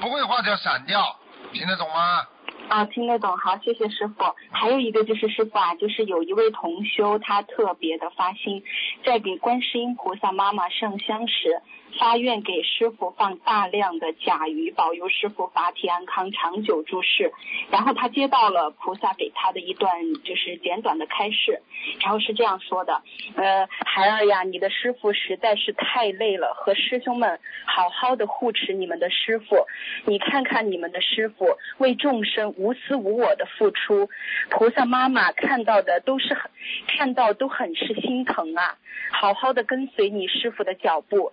[0.01, 1.17] 不会画掉散掉，
[1.53, 2.27] 听得懂吗？
[2.69, 4.15] 啊，听得懂，好，谢谢师傅。
[4.51, 8.63] 还有一个就是师傅啊，就是有一位同修，他特别的发心，
[9.05, 11.61] 在给观世音菩萨妈妈上香时，
[11.99, 17.33] 发愿给师傅放大量的甲鱼，保佑师傅法体安康、长久住世。
[17.71, 21.63] 然后他接到了菩萨给他的一段就是简短的开示，
[22.01, 23.03] 然后是这样说的：
[23.37, 29.67] 呃，孩儿呀，你的师傅实在是太累了，和师兄们好好的护持你们的师傅。
[30.07, 31.47] 你看看你们的师傅
[31.79, 34.09] 为众生无私无我的付出，
[34.51, 36.51] 菩萨妈妈看到的都是很
[36.87, 38.79] 看到都很是心疼啊！
[39.11, 41.33] 好好的跟随你师傅的脚步，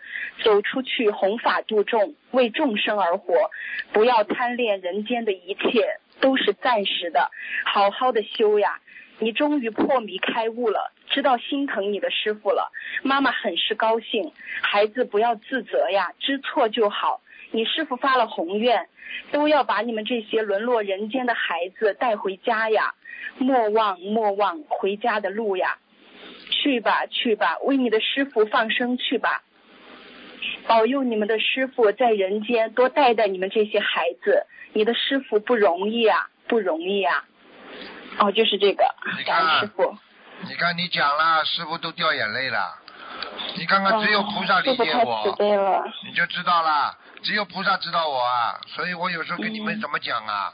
[0.50, 3.52] 走出去弘法度众，为众生而活，
[3.94, 7.30] 不要贪恋人间的一切，都是暂时的，
[7.66, 8.80] 好好的修呀！
[9.20, 12.72] 你终于破迷开悟了，知道心疼你的师傅了，
[13.04, 14.32] 妈妈很是高兴。
[14.64, 17.22] 孩子不要自责呀，知错就好。
[17.52, 18.90] 你师傅发了宏愿，
[19.32, 22.96] 都要把你们这些沦落人间的孩子带回家呀！
[23.38, 25.78] 莫忘莫忘回家的路呀！
[26.50, 29.44] 去吧去吧，为你的师傅放生去吧！
[30.68, 37.26] 保佑你们的师傅在人间多带带你们这些孩子，你的师傅不容易啊，不容易啊！
[38.20, 38.84] 哦，就是这个
[39.18, 39.98] 你，感恩看师傅。
[40.48, 42.76] 你看你讲了，师傅都掉眼泪了。
[43.58, 45.38] 你看看，只有菩萨理解我。
[46.06, 46.96] 你就知道了。
[47.22, 50.54] 只有菩萨知道我啊，所以我有时候跟你们嗯怎么讲啊，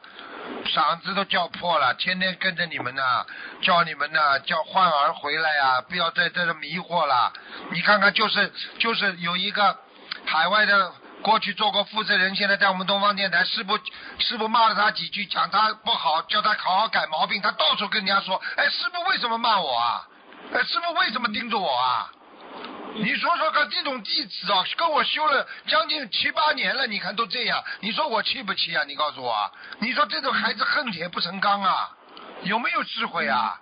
[0.66, 3.26] 嗓子都叫破了，天天跟着你们呢，
[3.62, 7.32] 叫你们呢，叫焕儿回来啊，不要再在这迷惑了。
[7.72, 9.78] 你看看，就是就是有一个
[10.26, 10.94] 海外的。
[11.22, 13.76] 过去做过负责人，现在在我们东方电台，师傅
[14.20, 20.06] 师傅骂了他几句，讲他不好，叫他好好改毛病，他到处跟人家说，哎，师傅为什么骂我啊？
[20.54, 22.12] 哎，师傅为什么盯着我啊？
[22.98, 28.84] 你说说看，这种弟子啊，跟我修了将近七八年了，你看都这样，你说我气不气啊？
[28.86, 31.90] 你告诉我啊，你说这种孩子恨铁不成钢啊，
[32.44, 33.60] 有没有智慧啊？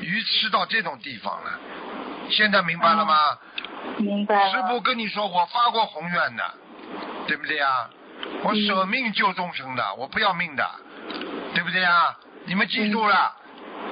[0.00, 1.58] 愚痴到这种地方了，
[2.30, 3.38] 现在明白了吗？
[3.98, 4.50] 明白了。
[4.52, 6.54] 师傅跟你说，我发过宏愿的，
[7.26, 7.90] 对不对啊？
[8.44, 10.70] 我舍命救众生的，我不要命的，
[11.54, 12.16] 对不对啊？
[12.46, 13.34] 你们记住了，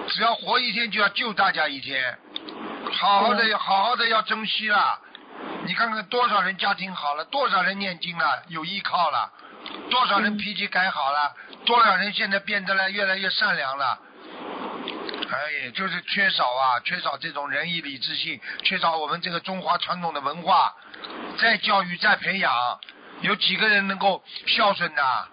[0.09, 2.18] 只要活一天就要救大家一天，
[2.93, 4.99] 好好的好好的要珍惜了。
[5.64, 9.30] 你看看多少人家庭好了，多少人念经了，有依靠了，
[9.91, 11.34] 多少人脾气改好了，
[11.64, 13.99] 多少人现在变得来越来越善良了。
[15.30, 20.74] 哎，就是缺少啊，缺少这种仁义礼智信，缺少我们这个中华传统的文化，
[21.39, 22.80] 再教育再培养，
[23.20, 25.28] 有几个人能够孝顺的？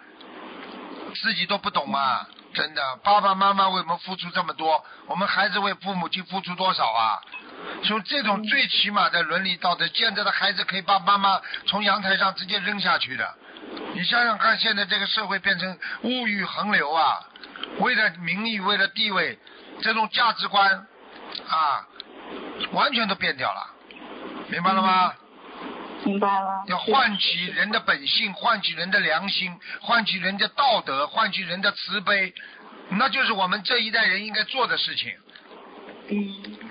[1.15, 2.27] 自己都不懂啊！
[2.53, 7.21] 真的，爸爸妈妈为我们付出这么多，我们孩子为父母亲付出多少啊？
[7.83, 13.35] 从这种最起码的伦理道德，现在的孩子可以把妈妈从阳台上直接扔下去的。
[13.93, 17.19] 你想想看，现在这个社会变成物欲横流啊，
[17.79, 19.37] 为了名利，为了地位，
[19.81, 20.87] 这种价值观
[21.47, 21.87] 啊，
[22.71, 23.67] 完全都变掉了，
[24.49, 25.13] 明白了吗？
[26.03, 26.63] 明白了。
[26.67, 32.33] 要唤起人的本性，唤起人的良心，唤起人的道德，唤起人的慈悲，
[32.89, 35.11] 那就是我们这一代人应该做的事情，
[36.09, 36.15] 嗯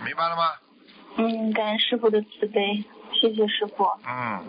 [0.05, 0.53] 明白了吗？
[1.17, 3.85] 嗯，感恩师傅的慈悲，谢谢师傅。
[4.07, 4.45] 嗯，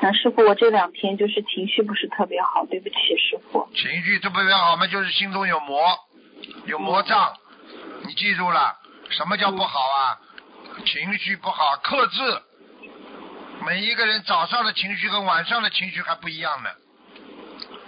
[0.00, 3.68] 那师傅，我这两天就是情绪不是特别好，对不起师傅。
[3.74, 5.80] 情绪特别好嘛，就是心中有魔，
[6.66, 7.32] 有魔障，
[8.06, 8.76] 你记住了，
[9.10, 10.18] 什么叫不好啊？
[10.84, 12.20] 情绪不好，克制。
[13.66, 16.70] 每一个人早上的情绪跟晚上的情绪还不一样呢。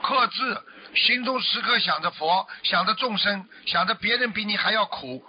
[0.03, 0.57] 克制，
[0.95, 5.25] 心中时刻想着佛，想着众生，想着别人比你还要苦，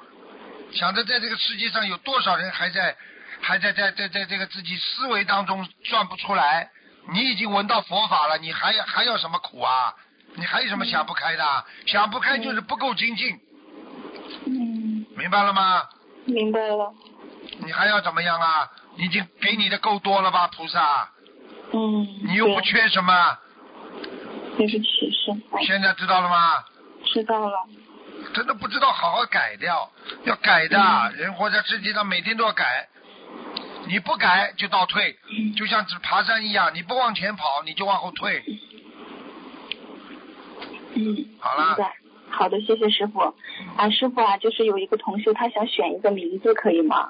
[0.74, 2.96] 想着在这个世界上有多少人还在，
[3.42, 6.70] 还在在在在这个自己思维当中转不出来。
[7.14, 9.94] 你已经闻到佛法了，你还要还要什么苦啊？
[10.36, 11.66] 你还有什么想不开的？
[11.86, 13.40] 想不开就是不够精进，
[14.46, 15.84] 嗯明白了吗？
[16.26, 16.94] 明白了。
[17.60, 18.70] 你还要怎么样啊？
[18.98, 21.10] 已经给你的够多了吧，菩萨？
[21.72, 22.06] 嗯。
[22.26, 23.38] 你又不缺什么，
[24.58, 25.66] 对不起，是。
[25.66, 26.64] 现在知道了吗？
[27.06, 27.58] 知道了。
[28.34, 29.92] 真的不知道，好好改掉，
[30.24, 30.78] 要改的。
[30.80, 32.88] 嗯人活在世界上，每天都要改。
[33.88, 38.44] 你不改就倒退，嗯就像只爬山一样，你不往前跑，你就往后退。
[40.96, 41.26] 嗯。
[41.40, 41.78] 好了。
[42.30, 43.20] 好的，谢谢师傅。
[43.78, 47.10] 啊，师傅啊，就是有一个同修，他想选一个名字，可以吗？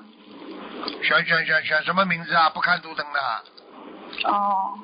[1.01, 2.49] 选选选选什么名字啊？
[2.51, 4.77] 不看图腾的，哦。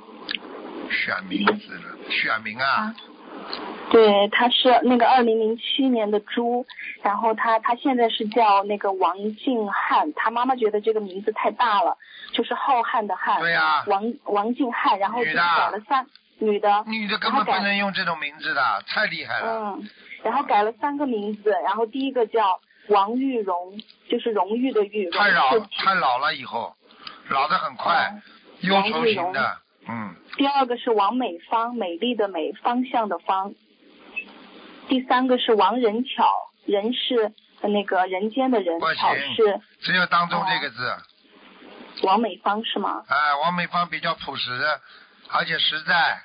[0.89, 2.93] 选名字了，选名啊。
[3.89, 6.65] 对，他是那个二零零七年的猪，
[7.03, 11.95] 然后他他现在是叫那个王静汉，他妈妈觉得这个名字太大了，
[12.31, 13.39] 就是浩瀚的瀚。
[13.39, 16.07] 对呀王王静汉，然后就改了三
[16.39, 16.83] 女的。
[16.87, 19.75] 女的根本不能用这种名字的，太厉害了。
[19.77, 19.89] 嗯，
[20.23, 23.79] 然后改了三个名字，然后第一个叫王玉荣，
[24.09, 26.73] 就是荣誉的玉，太老太老了以后，
[27.29, 28.21] 老的很快，哦
[28.61, 29.57] 忧愁型的，
[29.87, 33.53] 嗯，第二个是王美芳，美丽的美，方向的方。
[34.87, 36.25] 第三个是王仁巧，
[36.65, 40.95] 人是那个人间的人巧是只有当中这个字。
[42.03, 43.03] 王美芳是吗？
[43.07, 44.51] 哎，王美芳比较朴实，
[45.29, 46.21] 而且实在。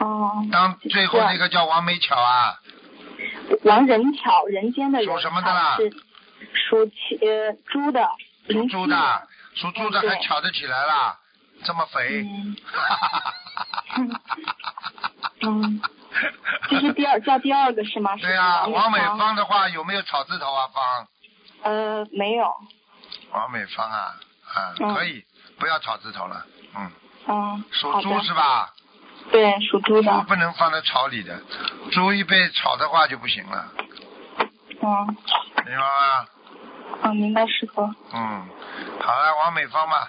[0.00, 0.44] 哦。
[0.50, 2.58] 当最后那个叫王美巧啊，
[3.64, 5.06] 王仁巧，人间的人。
[5.08, 5.90] 属什么的啦是
[6.52, 8.08] 属鸡呃猪的。
[8.50, 11.18] 属猪的，属猪的还巧得起来啦，
[11.64, 12.24] 这么肥。
[15.42, 15.80] 嗯，
[16.68, 18.16] 这是第二叫第二个是吗？
[18.16, 19.18] 对啊，是王美芳。
[19.18, 20.68] 芳的话有没有草字头啊？
[20.74, 21.06] 芳，
[21.62, 22.52] 呃，没有。
[23.32, 24.14] 王美芳啊，
[24.54, 25.24] 啊，嗯可以，
[25.58, 26.44] 不要草字头了，
[26.76, 26.90] 嗯，
[27.28, 27.64] 嗯。
[27.70, 28.72] 属猪是吧？
[29.30, 30.24] 对，属猪的。
[30.28, 31.38] 不能放在草里的，
[31.92, 33.68] 猪一被炒的话就不行了，
[34.82, 35.16] 嗯。
[35.66, 36.26] 明白吗？
[37.02, 37.82] 嗯，明白师傅。
[38.12, 38.48] 嗯，
[39.00, 40.08] 好了，王美芳吧，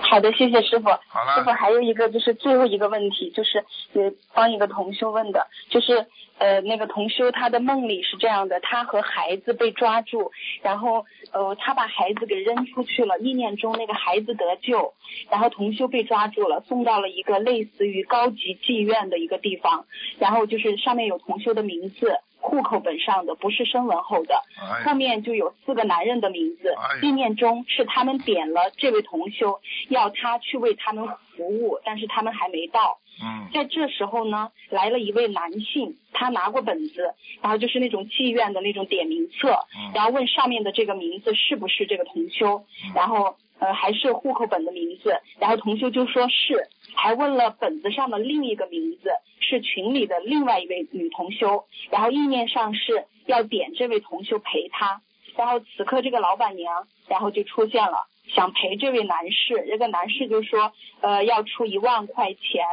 [0.00, 0.88] 好的，谢谢师傅。
[1.08, 6.06] 好了师傅还有一个就是最后一个问题，就是也帮一个同修问的，就是
[6.38, 10.30] 呃那个同修他的梦里是这样的，他和孩子被抓住，
[10.62, 14.94] 然后呃他把孩子给扔出去了，意念中那个孩子得救，
[15.30, 19.86] 然后同修被抓住了，送到了一个类似于高级妓院的一个地方，
[20.18, 22.18] 然后就是上面有同修的名字。
[22.46, 32.98] 户口本上的不是声纹后的，哎后面就有四个男人的名字哎，意念中是他们点了这位同修，要他去为他们服务，但是他们还没到。
[33.18, 39.92] 嗯，在这时候呢，来了一位男性，他拿过本子，然后就是那种妓院的那种点名册，嗯。
[39.94, 55.00] 然后问上面的这个名字是不是这个同修，然后呃还是户口本的名字，然后同修就说是，还问了本子上的另一个名字，是群里的另外一位女同修，然后意念上是要点这位同修陪他，
[55.36, 62.64] 然后此刻这个老板娘然后就出现了，想陪这位男士，这个男士就说呃要出一万块钱。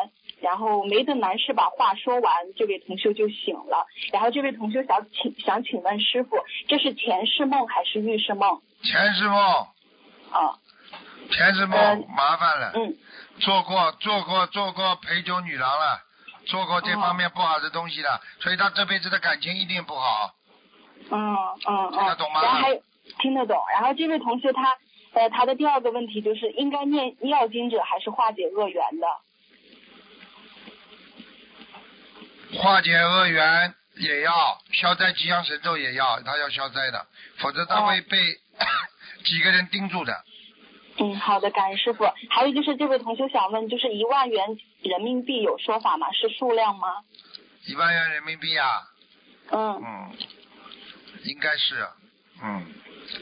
[0.42, 3.88] 然后没等男士把话说完，这位同修就醒了。
[4.12, 6.36] 然后这位同修想请想请问师傅，
[6.68, 8.60] 这是前世梦还是预示梦？
[8.82, 10.60] 前世梦，啊，
[11.34, 12.96] 前世梦嗯麻烦了，嗯，
[13.40, 16.00] 做过做过做过陪酒女郎了，
[16.46, 20.34] 做过这方哦面不好的东西了，所以他这辈子的感情一定不好。
[21.10, 21.36] 嗯
[21.68, 22.82] 嗯嗯，听得懂吗然后还
[23.20, 23.58] 听得懂。
[23.74, 24.78] 然后这位同学他
[25.14, 29.08] 呃他的第二个问题就是应该念要经者还是化解恶缘的？
[32.60, 37.08] 化解恶缘也要，消灾吉祥神咒也要，他要消灾的，
[37.40, 38.18] 否则他会被、
[39.26, 40.24] 几个人盯住的。
[40.98, 42.06] 嗯，好的，感恩师傅。
[42.30, 46.12] 还有就是这位同学想问，就是一万元人民币有说法吗？
[46.12, 46.88] 是数量吗？
[47.66, 48.68] 一万元人民币啊，
[49.52, 50.12] 嗯，嗯，
[51.24, 51.88] 应该是，
[52.44, 52.62] 嗯，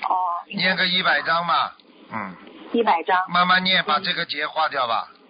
[0.10, 0.16] 哦，
[0.48, 1.78] 念个一百张吧，
[2.12, 2.36] 嗯，
[2.74, 3.18] 一百张。
[3.32, 5.08] 慢慢念，把这个结化掉吧。
[5.14, 5.21] 嗯，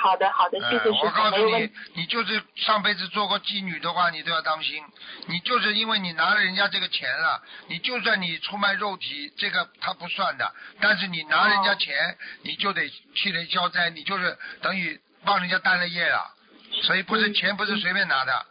[0.00, 4.82] 好的好的，谢谢嗯，师傅，我告诉你，你就是上辈子做过妓女的话，你都要当心。
[5.26, 10.52] 你就是因为你拿了人家这个钱了，你就算你出卖肉体，这个他不算的。
[10.80, 16.34] 但是你拿人家钱，你就得替人消灾，你就是等于帮人家担了业了。
[16.82, 18.46] 所以不是嗯钱不是随便拿的，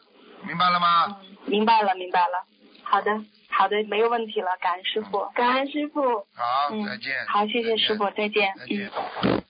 [0.45, 1.05] 明白了吗？
[1.21, 2.45] 嗯，明白了，明白了。
[2.83, 3.11] 好的，
[3.49, 6.01] 好的，没有问题了，感恩师傅，感恩师傅。
[6.35, 7.25] 好，嗯再见。
[7.27, 8.53] 好，谢谢师傅，再见。
[8.57, 8.91] 再见
[9.23, 9.43] 嗯。。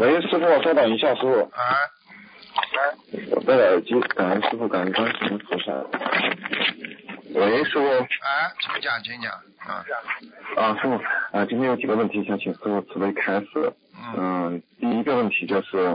[0.00, 1.76] 喂，师傅，稍等一下，师傅，啊，
[3.32, 5.74] 我戴了耳机，感恩师傅，感恩观世音菩萨。
[7.34, 9.30] 喂，师傅，啊，请讲，请讲。
[9.58, 9.84] 啊，
[10.56, 10.94] 啊，师傅，
[11.36, 13.74] 啊，今天有几个问题想请师傅慈悲开示。
[14.16, 15.94] 嗯，嗯，第一个问题就是，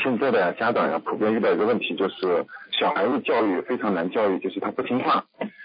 [0.00, 2.46] 现在的家长呀，普遍遇到一个问题，就是
[2.78, 5.24] 小孩子教育非常难教育，就是他不听话。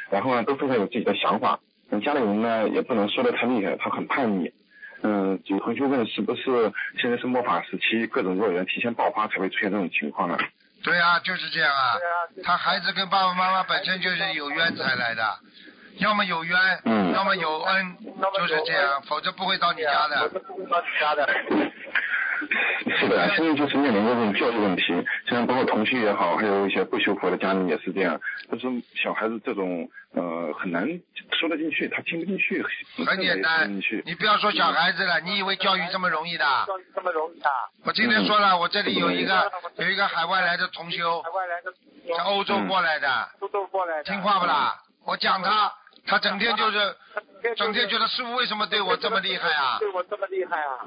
[0.10, 1.60] 然后呢都非常有自己的想法，
[1.92, 4.52] 嗯，家里人呢也不能说的太厉害，他很叛逆。
[5.04, 10.38] 嗯，有同学问是不是现在是末法时期，各种恶缘提前爆发才会出现这种情况呢？
[10.84, 11.96] 对啊，就是这样啊。
[12.44, 15.24] 他孩子跟爸爸妈妈本身就是有冤才来的，
[15.98, 17.98] 要么有冤，嗯要么有恩，
[18.38, 20.30] 就是这样，否则不会到你家的。
[23.00, 24.84] 是的，现在就是面临这种教育问题，
[25.28, 28.20] 现在包括同学也好，还有一些不修佛的家庭也是这样，
[28.52, 30.88] 就是小孩子这种呃很难
[31.40, 32.64] 说得进去，他听不进去，
[33.06, 33.70] 很简单。
[34.06, 36.46] 你不要说小孩子了，你以为教育这么容易的？
[36.68, 37.50] 教育这么容易的？
[37.86, 41.72] 我今天说了，我这里有一个有一个海外来的同修，海外来的
[42.08, 44.76] 从欧洲过来的，欧洲过来的听话不啦？
[45.06, 45.72] 我讲他，
[46.06, 46.96] 他整天就是
[47.56, 49.78] 整天觉得师傅为什么对我这么厉害啊？
[49.80, 50.86] 对我这么厉害啊？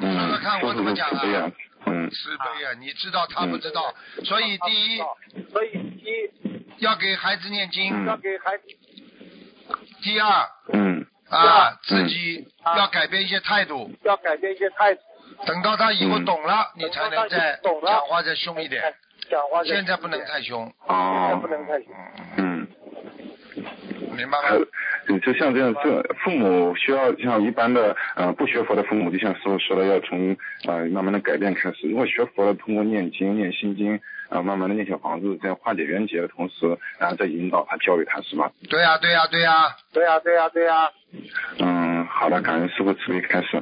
[0.00, 1.50] 嗯，说说看我怎么讲啊慈悲啊，
[1.86, 2.72] 嗯慈悲啊！
[2.78, 3.94] 你知道他不知道，
[4.24, 4.98] 所以第一
[5.50, 6.30] 所以第一
[6.78, 8.64] 要给孩子念经，嗯要给孩子
[10.02, 12.46] 第二嗯啊嗯自己
[12.76, 15.00] 要改变一些态度，要改变一些态度，
[15.46, 18.82] 等到他以后嗯懂了，你才能再讲话再凶一点。
[19.28, 21.88] 讲话现在不能太凶，哦不能太凶。
[22.36, 22.45] 嗯。
[24.16, 24.64] 明白吗？
[25.08, 30.36] 你，就像这样，这父母需要像一般的呃不学佛的父母，就像师傅说的，要从
[30.66, 31.88] 呃慢慢的改变开始。
[31.88, 36.66] 如果学佛了，通过念经、念心经，啊、慢慢的念小房子，这样化解冤结的同时，
[36.98, 38.50] 然后再引导他、教育他，是吧？
[38.68, 39.52] 对呀、对呀、对呀、
[39.92, 40.90] 对呀、对呀、对呀、
[41.60, 43.56] 嗯，好的，感恩师傅慈悲开始。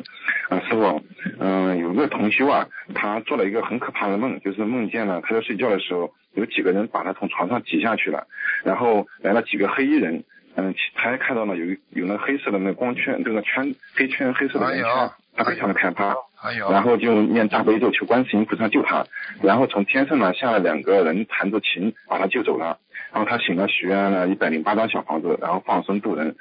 [0.49, 1.03] 啊，师傅，
[1.41, 8.27] 嗯、有个同修啊，他做了一个很可怕的梦，就是梦见了他在睡觉的时候，有几个人把他从床上挤下去了，
[8.63, 10.23] 然后来了几个黑衣人，
[10.57, 16.15] 嗯，他还看到了有有那黑色的那个光圈，这个圈黑圈黑色的圆圈，他非常的害怕。
[16.37, 19.07] 还有然后就念大悲咒求观世音菩萨救他，
[19.43, 22.79] 然后从天上呢下来两个人弹着琴把他救走了，
[23.15, 26.37] 然后他醒了许愿了一百零八张小房子，然后放生渡人。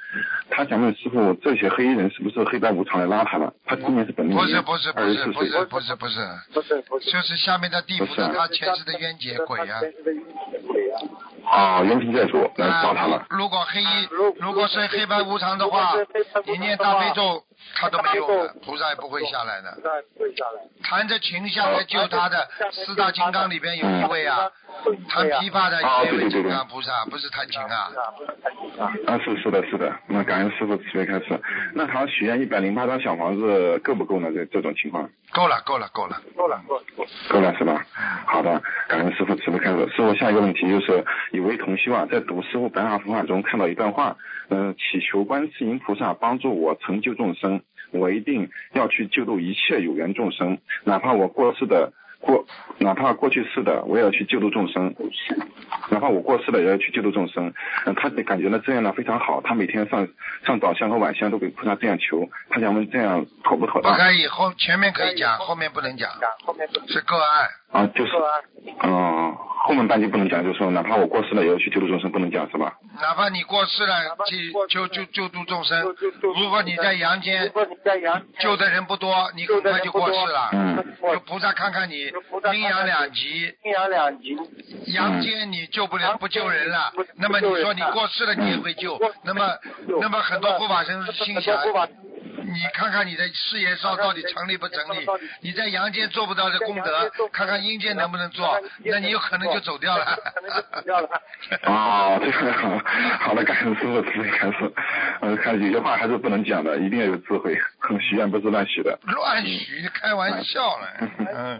[0.50, 3.54] 他想问师傅，这些黑衣人是不是黑白无常来拉他了？
[3.64, 5.64] 他今年是本命年，不是不是不是不是。
[5.64, 6.20] 不是不是，
[6.82, 7.10] 不是。
[7.10, 9.80] 就是下面的地府的他前世的冤结鬼呀、
[11.46, 13.26] 啊，冤亲债主来找他了啊。。
[13.30, 14.08] 如果黑衣
[14.40, 15.94] 如果是黑白无常的话，
[16.46, 17.42] 你念大悲咒
[17.74, 19.76] 他都没用的，菩萨也不会下来的。
[20.16, 20.60] 跪下来。
[20.82, 24.50] 弹着琴下来救他的四大金刚里边有一位啊，
[25.08, 27.90] 弹琵琶的啊也有一位金刚菩萨，不是弹琴啊。
[29.06, 29.92] 啊，是是的，是的。
[30.06, 31.40] 那感恩师傅慈悲开始。
[31.74, 34.28] 那他许愿一百零八张小房子够不够呢？
[34.34, 35.08] 这这种情况？
[35.32, 36.82] 够了够了够了，够了够了。
[37.28, 37.84] 够了是吧？
[38.26, 39.78] 好的，感恩师傅慈悲开始。
[39.88, 44.16] 师傅下一个问题就是，有位同修啊，在读师傅白话佛法中看到一段话，
[44.50, 47.53] 嗯、祈求观世音菩萨帮助我成就众生，
[47.94, 52.44] 我一定要去救度一切有缘众生，哪怕我过世的过，
[52.78, 54.94] 哪怕过去世的，我也要去救度众生，
[55.90, 57.52] 哪怕我过世了也要去救度众生。
[57.86, 60.08] 嗯、他感觉呢这样呢非常好，他每天上
[60.46, 63.92] 上早香和晚香都给菩萨这样求，他想问这样妥不妥当？
[63.92, 66.10] 不可以后前面可以讲，后面不能讲，
[66.44, 67.48] 后面是个案。
[67.74, 68.12] 啊，就是，
[68.84, 69.34] 嗯，
[69.66, 72.72] 后面半句不能讲，就是说哪怕我过世了也要去救度众生，不能讲是吧？
[73.02, 73.96] 哪怕你过世了，
[74.28, 75.82] 去救救救度众生。
[76.22, 80.50] 如果你在阳间如果你在阳救的人不多，你很快就过世了。
[80.52, 82.10] 嗯就菩萨看看你
[82.54, 84.36] 阴阳两极，阴阳两极，
[84.86, 89.50] 阳间你救不了不救人了，那么你说你过世了你也会救，那么
[90.00, 91.58] 那么很多护法神心想，
[92.44, 95.06] 你看看你的事业上到底成立不成立？
[95.40, 100.04] 你在阳间做不到的功德，看看阴间能不能做，那你有可能就走掉了。
[100.84, 101.08] 掉了。
[101.64, 102.80] 哦，这个好，
[103.20, 104.72] 好的，感恩师傅慈悲开始。
[105.20, 107.58] 呃，看有些话还是不能讲的，一定要有智慧，
[108.00, 108.98] 许愿不是乱许的。
[109.06, 110.88] 乱许，开玩笑了。
[111.00, 111.58] 嗯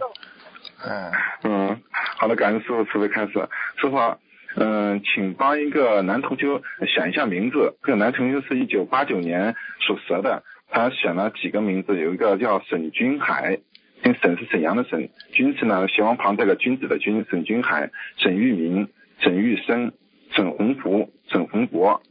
[0.83, 1.11] 嗯，
[1.43, 1.81] 嗯，
[2.17, 3.33] 好了，感恩师傅慈悲开始。
[3.81, 4.17] 师傅啊，
[4.55, 6.61] 嗯、请帮一个男同修
[6.95, 7.75] 想一下名字。
[7.83, 13.59] 这个男同修是一九八九年属蛇的，他选了几个名字，有一个叫沈君海，
[14.03, 18.89] 跟沈是沈阳的沈，君是呢斜王旁带个君子的君，沈君海、沈玉明、
[19.19, 19.93] 沈玉生、
[20.31, 22.01] 沈洪福、沈洪博，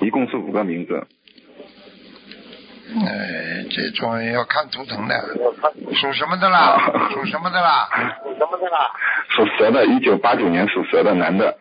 [0.00, 1.06] 一共是五个名字。
[2.94, 5.14] 呃，这种要看图腾的，
[5.94, 6.76] 属什么的啦？
[7.14, 7.88] 属什么的啦？
[8.22, 8.90] 属什么的啦？
[9.30, 11.56] 属蛇的，一九八九年属蛇的男的。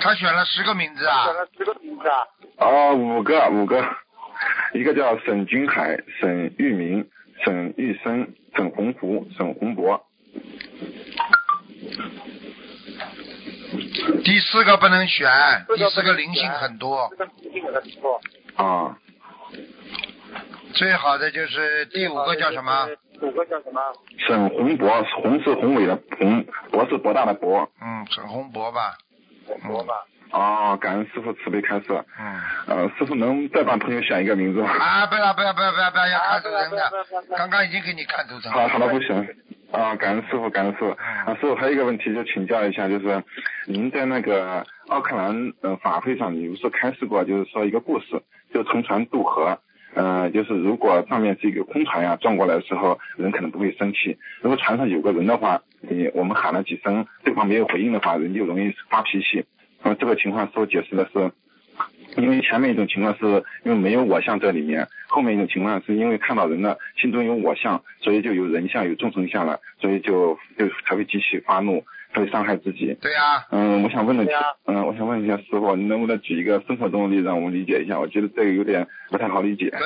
[0.00, 1.34] 他选了十个名字啊选。
[1.34, 2.16] 了十个名字啊。
[2.58, 3.84] 哦，五个五个，
[4.74, 7.08] 一个叫沈君海、沈玉明、
[7.44, 10.04] 沈玉生、沈洪福、沈洪博。
[14.24, 15.28] 第四个不能选，
[15.76, 18.20] 第四个灵性很多，这个灵性很多。
[18.56, 18.98] 啊，
[20.74, 22.88] 最好的就是第五个叫什么？
[23.22, 23.80] 五个叫什么？
[24.18, 27.68] 沈洪博，洪是宏伟的洪，博是博大的博。
[27.80, 28.94] 嗯，沈洪博吧。
[29.86, 29.94] 吧。
[30.30, 31.86] 哦，感恩师傅慈悲开示。
[32.18, 32.40] 嗯。
[32.66, 34.70] 呃，师傅能再帮朋友选一个名字吗？
[34.70, 36.92] 啊，不要不要不要不要不要要看图腾的，
[37.36, 38.68] 刚刚已经给你看图腾了。
[38.68, 39.26] 好，好的，不行。
[39.72, 40.90] 啊，感恩师傅，感恩师傅。
[40.90, 43.22] 啊，师傅还有一个问题就请教一下，就是
[43.66, 48.22] 您在那个奥克兰呃法会上，你不是开示过，就是说一个故事，
[48.52, 49.58] 就乘船渡河。
[49.98, 54.16] 呃，就是如果上面是一个空船呀，撞过来的时候，人可能不会生气。
[54.40, 59.44] 如果船上有个人的话，你我们喊了几声，对方没有回应的话，人就容易发脾气。
[59.82, 61.32] 那么这个情况，所解释的是，
[62.16, 71.84] 因为前面一种情况是因为没有我相在里面，后面一种情况是因为看到人了，心中有我相，所以就有人相有众生相了，所以就就才会激起发怒。
[72.14, 72.96] 会伤害自己。
[73.00, 73.46] 对呀。
[73.50, 74.24] 嗯，我想问的，
[74.66, 77.98] 嗯，我想问一下师傅，你能不能举一个生活中的例子让我们理解一下？
[77.98, 79.70] 我觉得这个有点不太好理解。
[79.70, 79.78] 对。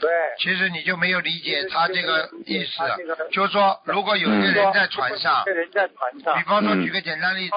[0.00, 0.10] 对。
[0.38, 2.82] 其实你就没有理解他这个意思，
[3.30, 7.54] 就是说，如果有一个人在船上，人在船上，比方说举个简单例子，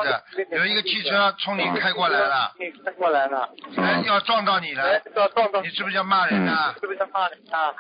[0.51, 2.51] 有一个汽车冲你开过来了，
[2.85, 6.73] 开过来了，人要撞到你了，要撞到，你是不是要骂人啊？
[6.79, 7.73] 是不是要骂人啊？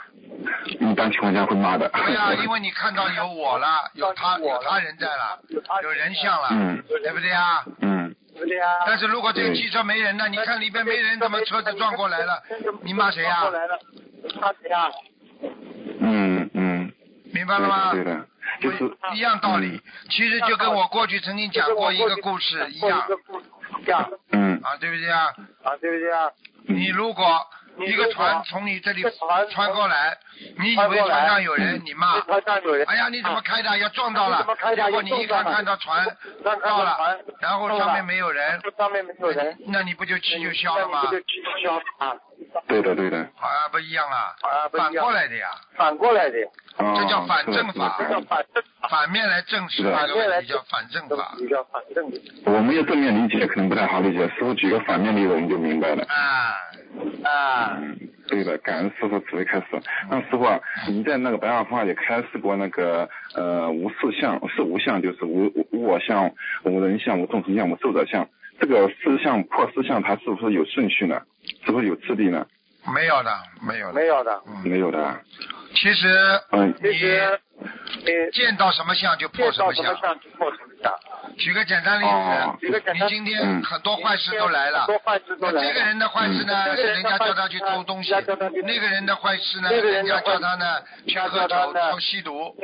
[0.67, 1.89] 一般情况下会骂的。
[1.89, 5.39] 对呀，因为你看到有我了，有他，有他人在了，
[5.83, 6.49] 有人像了，
[6.87, 7.63] 对不对啊？
[7.81, 8.15] 嗯。
[8.35, 8.65] 对呀。
[8.85, 10.27] 但是如果这个汽车没人呢？
[10.27, 12.41] 你看里边没人，怎么车子撞过来了？
[12.81, 13.43] 你骂谁呀？
[14.39, 14.89] 骂谁呀？
[15.99, 16.91] 嗯嗯。
[17.33, 17.91] 明白了吗？
[17.91, 18.25] 对的，
[18.61, 19.81] 就是一样道理。
[20.09, 23.03] 其实就跟我过去曾经讲过一个故事一样。
[24.31, 24.59] 嗯。
[24.63, 25.25] 啊，对不对啊？
[25.63, 26.29] 啊，对不对啊？
[26.67, 27.25] 你如果。
[27.79, 29.03] 一个船从你这里
[29.51, 30.17] 穿过来，
[30.59, 32.19] 你以为船上有人，你骂，
[32.87, 33.77] 哎呀，你怎么开的？
[33.77, 34.45] 要撞到了，
[34.75, 36.05] 结果你一看看到船
[36.43, 41.01] 到了，然后上面没有人，上面没有人，那你不就气就消了吗？
[42.67, 43.17] 对的对的。
[43.17, 44.35] 啊，不一样啊，
[44.71, 45.47] 反过来的呀。
[45.75, 46.37] 反过来的。
[46.77, 47.95] 这叫反正法。
[47.97, 48.63] 这叫反正。
[48.89, 51.33] 反面来证实那个问题叫反正法。
[51.37, 52.03] 比较反正。
[52.45, 56.03] 我们要正面理解可能不太好理解，师傅举个反面例子我们就明白了。
[56.03, 56.53] 啊。
[57.23, 57.77] 啊。
[57.81, 59.65] 嗯，对的，感恩师傅慈悲开始。
[60.09, 66.31] 那师傅啊，您在那个白话佛法也开示过那个呃无四相，是无相就是无无我相、
[66.63, 68.27] 无人相、无众生相、无寿者相。
[68.59, 71.21] 这个四相破四相，它是不是有顺序呢？
[71.65, 72.45] 是不是有次第呢？
[72.93, 73.31] 没有的，
[73.65, 75.19] 没有的，没有的，嗯没有的。
[75.73, 76.07] 其实，
[76.51, 77.39] 嗯，其实，
[78.05, 79.85] 你见到什么相就破什么相。
[81.37, 84.85] 举个简单例子，你今天很多坏事都来了，
[85.39, 88.13] 那这个人的坏事呢，是人家叫他去偷东西；
[88.63, 92.55] 那个人的坏事呢，人家叫他呢去喝酒、偷吸毒。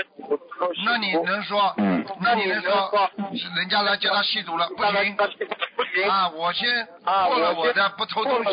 [0.85, 1.73] 那你能说？
[2.21, 3.09] 那你能说？
[3.55, 6.27] 人家来叫他吸毒了，不行，不行啊！
[6.29, 8.49] 我先破了我的，不偷东西。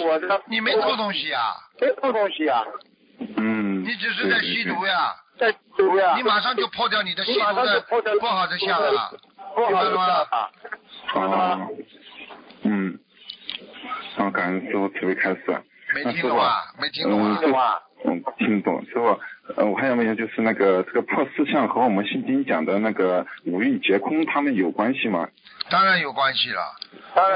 [0.47, 1.57] 你没偷东西啊？
[1.81, 2.62] 没偷东西啊？
[3.37, 3.85] 嗯。
[3.85, 5.14] 你只是在吸毒呀。
[5.39, 6.14] 在吸毒呀。
[6.17, 7.85] 你马上就破掉你的吸毒的
[8.21, 9.11] 不好的相了。
[9.57, 10.05] 明白了吗？
[11.15, 11.69] 啊，
[12.63, 12.99] 嗯，
[14.17, 15.43] 啊，感恩师傅慈悲开示。
[15.95, 16.63] 没听懂啊？
[16.81, 17.23] 没听懂
[17.59, 17.81] 啊？
[18.05, 18.85] 嗯，听懂。
[18.87, 19.19] 师傅，
[19.57, 25.29] 呃，我还想问一下就是那个这个破四相和我们心经讲的那个五蕴皆空，他们有关系吗？
[25.71, 26.61] 当然有关系了。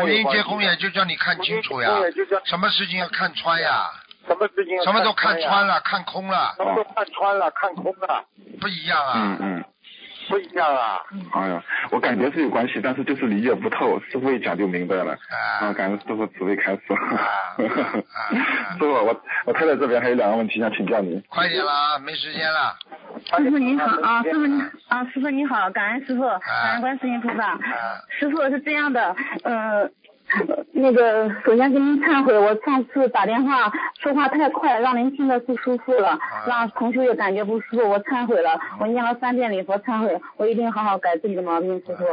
[0.03, 1.97] 五蕴皆空也就叫你看清楚呀，
[2.45, 3.87] 什么事情要看穿呀？
[4.27, 4.83] 什么事情？
[4.85, 6.55] 什么都看穿了，看空了。
[6.57, 8.25] 什么都看穿了，看空了。
[8.61, 9.12] 不一样啊。
[9.16, 9.64] 嗯嗯。
[10.29, 11.01] 不一样啊！
[11.33, 15.16] 哎呀，我感觉是有关系，但是就是理解不透，师傅一讲就明白了。
[15.61, 16.83] 啊，感恩师傅慈悲开示。
[17.59, 21.23] 师傅，我我太太这边还有两个问题想请教您。
[21.29, 22.77] 快点啦，没时间了。
[23.39, 27.59] 师傅您好啊，师傅你啊，师傅你好，感恩师傅，感恩观世音菩萨。
[28.18, 29.14] 师傅是这样的，
[29.45, 29.93] 嗯。
[30.72, 42.05] 那个，首先跟您忏悔，我上次打电话说话太快，让您听得不舒服了，让同学也感觉不舒服，我忏悔了，我念了三遍礼佛忏悔，我一定好好改自己的毛病，师傅。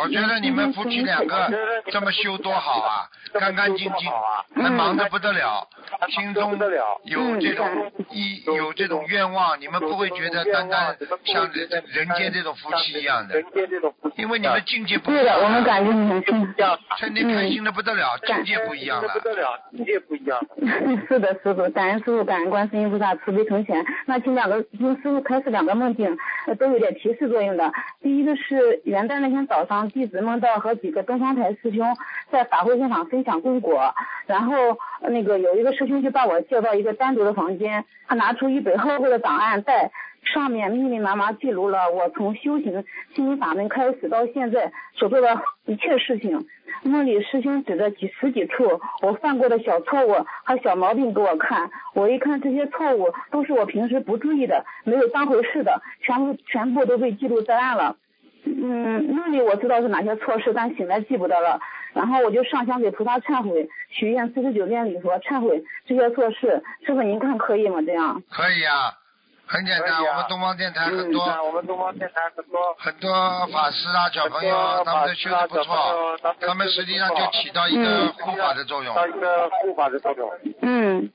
[0.00, 1.50] 我觉得你们夫妻两个
[1.90, 3.04] 这么修多好啊，
[3.38, 4.10] 干干净净，
[4.62, 5.66] 还忙得不得了，
[6.10, 6.56] 心中
[7.04, 13.34] 有这种一有这种愿望，你们不会觉得单单像人人间这种夫妻一样的，
[14.16, 15.24] 因为你们境界不一样。
[15.24, 17.63] 对的，我们感觉你很天天开心。
[17.64, 19.08] 那不得了，境界不一样了。
[19.14, 20.38] 不得了，境界不一样。
[21.08, 23.84] 是的，师傅，感恩师傅，感恩观世音菩萨慈悲成全。
[24.06, 26.14] 那请两个，请师傅开始两个梦境，
[26.58, 27.72] 都有点提示作用的。
[28.02, 31.96] 第一个是元旦那天早上，弟子梦到和几个东方台师兄
[32.30, 33.94] 在法会现场分享供果，
[34.26, 39.90] 然后那个有一个师兄就把我叫到一个单独的房间，他拿出一本厚厚的档案袋。
[40.24, 46.46] 上面密密麻麻记录了我从修行心灵法门开始到现在所做的一切事情。
[46.82, 50.12] 梦里师兄指着几十几处我犯过的小错误
[50.44, 57.96] 和小毛病给我看，我一看这些错误都是我平时不注意的，没有当回事的，全部全部都被记录在案了。
[58.44, 61.58] 嗯，梦里我知道是哪些错事，但醒来记不得了。
[61.94, 66.62] 然后我就上香给菩萨忏悔，许愿四十九遍礼佛忏悔这些错事。
[66.84, 67.80] 师傅您看可以吗？
[67.86, 68.22] 这样？
[68.28, 68.92] 可以啊，
[69.46, 70.02] 很简单。
[70.02, 73.12] 我们东方电台很多、嗯我们东方电台很多很多
[73.52, 78.94] 法师啊，小朋友他们都修的不错，他们实际上就起到一个护法的作用。
[78.94, 80.30] 到一个护法的作用。
[80.62, 81.10] 嗯，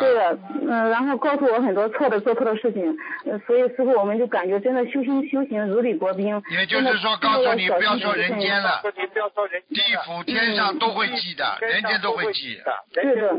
[0.00, 6.42] 对的，嗯，然后告诉我很多错的做错的事情，呃，所以师傅我们就感觉真的修心修行如履薄冰。
[6.50, 8.80] 也就是说告诉你不要说人间了，
[9.68, 12.58] 地府、天上都会记的，人间都会记。
[12.92, 13.34] 对的，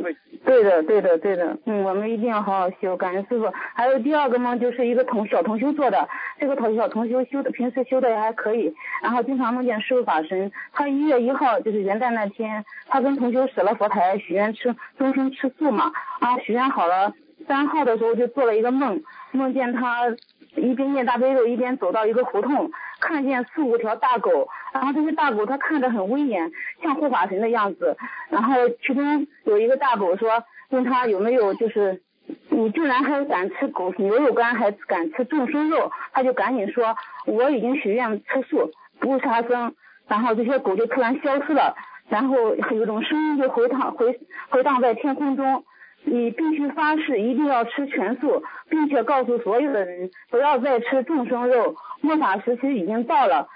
[0.46, 3.52] 对的，对的，对的，嗯，我们一定要好好修，感恩师傅。
[3.74, 6.08] 还有第二个梦，就是一个同小同修做的，
[6.40, 10.52] 这个同小同修修的平时修的也还可以，然后经常梦见师傅法身。
[10.74, 15.85] 他一月一号就是元旦那天，他跟同修舍了佛台，许愿吃终生吃素嘛，
[16.20, 17.14] 啊，许愿好了，
[17.48, 20.08] 三号的时候就做了一个梦，梦见他
[20.56, 27.98] 一边念大悲咒一边走到一个胡同，看见四五条大狗，然后这些大狗它看着很威严，像护法神的样子。
[28.30, 32.02] 然后其中有一个大狗说，问他有没有就是，
[32.50, 39.76] 你居然还敢吃狗牛肉干，还敢吃众生肉，他就赶紧说我已经许愿吃素，不杀生。
[40.08, 41.76] 然后这些狗就突然消失了，
[42.10, 44.20] 然后有一种声音就回荡回
[44.50, 45.66] 回荡在天空中。
[46.06, 51.76] 你必须发誓一定要吃全素，并且告诉所有的人不要再吃众生肉。
[52.02, 53.48] 末法时期已经到了，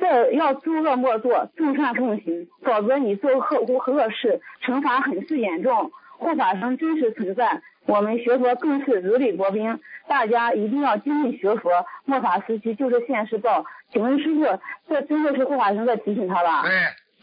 [0.00, 5.90] 再要诸恶莫作，众善奉行，否则你做恶恶事，惩罚很是严重。
[6.18, 9.78] 护法神真实存在，我们学佛更是如履薄冰。
[10.08, 11.70] 大家一定要精进学佛，
[12.04, 13.64] 末法时期就是现世报。
[13.90, 14.44] 请问师傅，
[14.88, 16.62] 这真的是护法神在提醒他吧？
[16.62, 16.72] 对，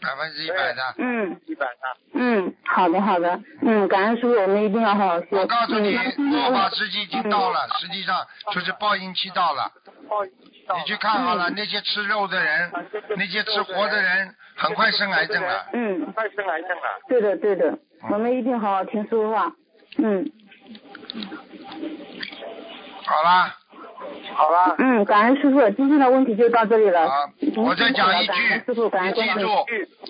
[0.04, 0.82] 百分之一百的。
[0.98, 1.72] 嗯一百的。
[2.14, 5.26] 嗯，好的好的，嗯，感恩师傅，我们一定要好好修。
[5.32, 8.16] 我告诉你，嗯末法时期已经到了，实际上
[8.52, 9.72] 就是报应期到了。
[10.76, 12.70] 你去看好了，那些吃肉的人，
[13.16, 15.66] 那些吃活的人，很快生癌症了。
[15.72, 16.82] 嗯，快生癌症了。
[17.08, 17.78] 对的对的，
[18.10, 19.52] 我们一定好好听师傅话。
[19.98, 20.30] 嗯
[23.06, 23.54] 好啦，
[24.32, 27.08] 好了，嗯，感恩师傅，今天的问题就到这里了。
[27.08, 27.16] 好
[27.56, 29.48] 我再讲一感恩句，师傅，感你记住，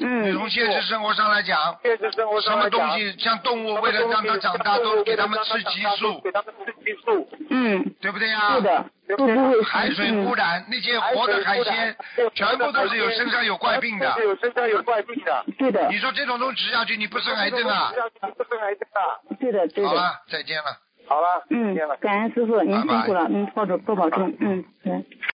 [0.01, 7.29] 嗯你从现实生活上来讲，现实生活什么东西像动物，为了让它长大，都给它们吃激素，给它们吃激素。
[7.51, 8.55] 嗯，对不对呀？
[8.55, 8.85] 是的，
[9.65, 11.97] 海水嗯污染，那些活的海鲜，
[12.35, 15.45] 全部都是有身上有怪病的有身上有怪病的。
[15.59, 17.93] 对的你，说这种东西吃下去，你不生癌症啊？
[18.37, 19.21] 不生癌症啊。
[19.39, 19.89] 对的对的。
[19.89, 20.65] 好了，再见了。
[21.07, 21.77] 好了，嗯。
[22.01, 25.03] 感恩师傅，您辛苦了，嗯，保重多保重，嗯，来。